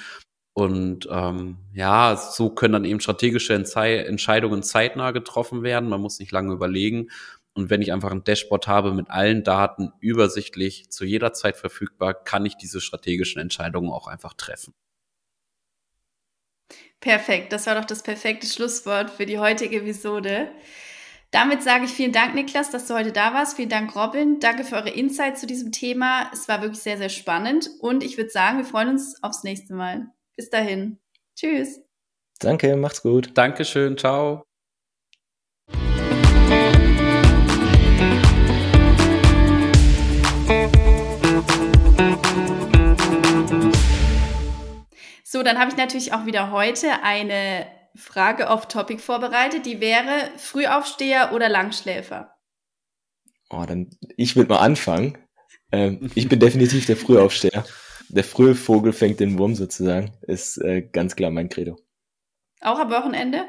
Und 0.54 1.08
ähm, 1.10 1.58
ja, 1.74 2.16
so 2.16 2.50
können 2.50 2.74
dann 2.74 2.86
eben 2.86 3.00
strategische 3.00 3.54
Entscheidungen 3.54 4.64
zeitnah 4.64 5.12
getroffen 5.12 5.64
werden. 5.64 5.90
Man 5.90 6.02
muss 6.02 6.20
nicht 6.20 6.32
lange 6.32 6.54
überlegen. 6.54 7.10
Und 7.56 7.70
wenn 7.70 7.82
ich 7.82 7.94
einfach 7.94 8.12
ein 8.12 8.24
Dashboard 8.24 8.68
habe 8.68 8.94
mit 8.94 9.10
allen 9.10 9.44
Daten 9.44 9.92
übersichtlich 10.00 10.90
zu 10.90 11.06
jeder 11.06 11.34
Zeit 11.34 11.56
verfügbar, 11.58 12.14
kann 12.14 12.46
ich 12.46 12.58
diese 12.58 12.82
strategischen 12.82 13.42
Entscheidungen 13.42 13.92
auch 13.92 14.08
einfach 14.08 14.34
treffen. 14.34 14.74
Perfekt, 17.00 17.52
das 17.52 17.68
war 17.68 17.76
doch 17.76 17.86
das 17.86 18.02
perfekte 18.02 18.48
Schlusswort 18.48 19.10
für 19.10 19.26
die 19.26 19.38
heutige 19.38 19.78
Episode. 19.78 20.50
Damit 21.32 21.64
sage 21.64 21.86
ich 21.86 21.92
vielen 21.92 22.12
Dank, 22.12 22.36
Niklas, 22.36 22.70
dass 22.70 22.88
du 22.88 22.94
heute 22.94 23.12
da 23.12 23.34
warst. 23.34 23.56
Vielen 23.56 23.70
Dank, 23.70 23.96
Robin. 23.96 24.40
Danke 24.40 24.64
für 24.64 24.76
eure 24.76 24.92
Insights 24.92 25.42
zu 25.42 25.48
diesem 25.48 25.72
Thema. 25.72 26.30
Es 26.32 26.48
war 26.48 26.62
wirklich 26.62 26.82
sehr, 26.82 26.98
sehr 26.98 27.10
spannend. 27.10 27.72
Und 27.82 28.04
ich 28.04 28.18
würde 28.18 28.30
sagen, 28.30 28.60
wir 28.60 28.66
freuen 28.66 28.90
uns 28.90 29.22
aufs 29.24 29.44
nächste 29.44 29.74
Mal. 29.74 30.08
Bis 30.38 30.52
dahin. 30.52 31.00
Tschüss. 31.36 31.82
Danke, 32.40 32.76
macht's 32.76 33.02
gut. 33.02 33.32
Dankeschön, 33.34 33.98
ciao. 33.98 34.44
So, 45.24 45.42
dann 45.42 45.58
habe 45.58 45.72
ich 45.72 45.78
natürlich 45.78 46.14
auch 46.14 46.26
wieder 46.28 46.52
heute 46.52 47.02
eine 47.02 47.66
Frage 47.96 48.50
auf 48.50 48.68
Topic 48.68 49.02
vorbereitet, 49.02 49.66
die 49.66 49.80
wäre 49.80 50.30
Frühaufsteher 50.38 51.32
oder 51.34 51.50
Langschläfer? 51.50 52.36
Oh, 53.50 53.64
dann 53.68 53.90
ich 54.18 54.36
würde 54.36 54.50
mal 54.50 54.60
anfangen. 54.60 55.18
Ähm, 55.72 56.12
ich 56.16 56.30
bin 56.30 56.40
definitiv 56.40 56.86
der 56.86 56.98
Frühaufsteher. 56.98 57.66
Der 58.10 58.24
frühe 58.24 58.54
Vogel 58.54 58.94
fängt 58.94 59.20
den 59.20 59.38
Wurm 59.40 59.56
sozusagen. 59.56 60.14
Ist 60.22 60.58
äh, 60.58 60.82
ganz 60.82 61.16
klar 61.16 61.32
mein 61.32 61.50
Credo. 61.50 61.78
Auch 62.62 62.80
am 62.80 62.92
Wochenende? 62.92 63.48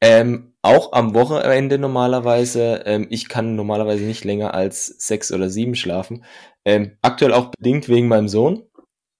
Ähm, 0.00 0.54
auch 0.62 0.92
am 0.92 1.14
Wochenende 1.14 1.78
normalerweise. 1.78 2.82
Ähm, 2.86 3.06
ich 3.10 3.28
kann 3.28 3.54
normalerweise 3.54 4.04
nicht 4.04 4.24
länger 4.24 4.54
als 4.54 4.86
sechs 4.86 5.32
oder 5.32 5.50
sieben 5.50 5.74
schlafen. 5.74 6.24
Ähm, 6.64 6.96
aktuell 7.02 7.32
auch 7.32 7.50
bedingt 7.50 7.88
wegen 7.88 8.08
meinem 8.08 8.28
Sohn. 8.28 8.64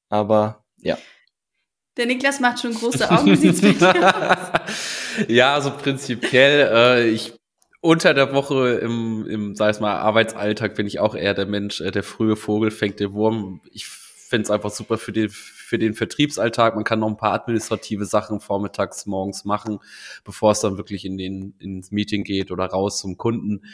Aber 0.09 0.65
ja. 0.79 0.99
Der 1.97 2.07
Niklas 2.07 2.41
macht 2.41 2.61
schon 2.61 2.75
große 2.75 3.11
Augen. 3.11 3.37
Sieht's 3.37 3.63
aus? 3.63 3.95
ja, 5.29 5.55
also 5.55 5.71
prinzipiell, 5.71 6.71
äh, 6.73 7.09
ich 7.09 7.35
unter 7.85 8.15
der 8.15 8.33
Woche 8.33 8.79
im, 8.83 9.27
im, 9.27 9.55
sag 9.55 9.75
ich 9.75 9.81
mal, 9.81 9.99
Arbeitsalltag 9.99 10.75
bin 10.75 10.87
ich 10.87 11.01
auch 11.01 11.15
eher 11.15 11.35
der 11.35 11.45
Mensch, 11.45 11.83
äh, 11.83 11.91
der 11.91 12.03
frühe 12.03 12.35
Vogel 12.35 12.71
fängt 12.71 12.99
den 12.99 13.13
Wurm. 13.13 13.61
Ich 13.73 13.87
finde 13.87 14.45
es 14.45 14.51
einfach 14.51 14.71
super 14.71 14.97
für 14.97 15.13
den, 15.13 15.31
für 15.65 15.79
den 15.79 15.95
Vertriebsalltag. 15.95 16.75
Man 16.75 16.85
kann 16.85 17.01
noch 17.01 17.09
ein 17.09 17.17
paar 17.17 17.33
administrative 17.33 18.05
Sachen 18.05 18.41
vormittags, 18.41 19.07
morgens 19.07 19.45
machen, 19.45 19.79
bevor 20.25 20.53
es 20.53 20.61
dann 20.61 20.77
wirklich 20.77 21.05
in 21.05 21.19
den, 21.19 21.55
ins 21.59 21.91
Meeting 21.91 22.25
geht 22.25 22.51
oder 22.51 22.67
raus 22.67 22.99
zum 22.99 23.17
Kunden. 23.17 23.65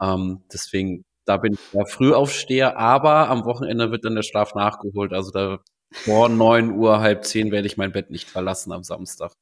Ähm, 0.00 0.42
deswegen, 0.52 1.04
da 1.24 1.36
bin 1.36 1.54
ich 1.54 1.60
ja 1.72 1.84
früh 1.84 2.12
aufsteher, 2.12 2.78
aber 2.78 3.28
am 3.28 3.44
Wochenende 3.44 3.90
wird 3.90 4.04
dann 4.04 4.14
der 4.14 4.22
Schlaf 4.22 4.54
nachgeholt. 4.54 5.12
Also 5.12 5.30
da 5.30 5.58
vor 5.92 6.28
neun 6.28 6.70
Uhr, 6.72 7.00
halb 7.00 7.24
zehn 7.24 7.50
werde 7.50 7.66
ich 7.66 7.76
mein 7.76 7.92
Bett 7.92 8.10
nicht 8.10 8.28
verlassen 8.28 8.72
am 8.72 8.84
Samstag. 8.84 9.32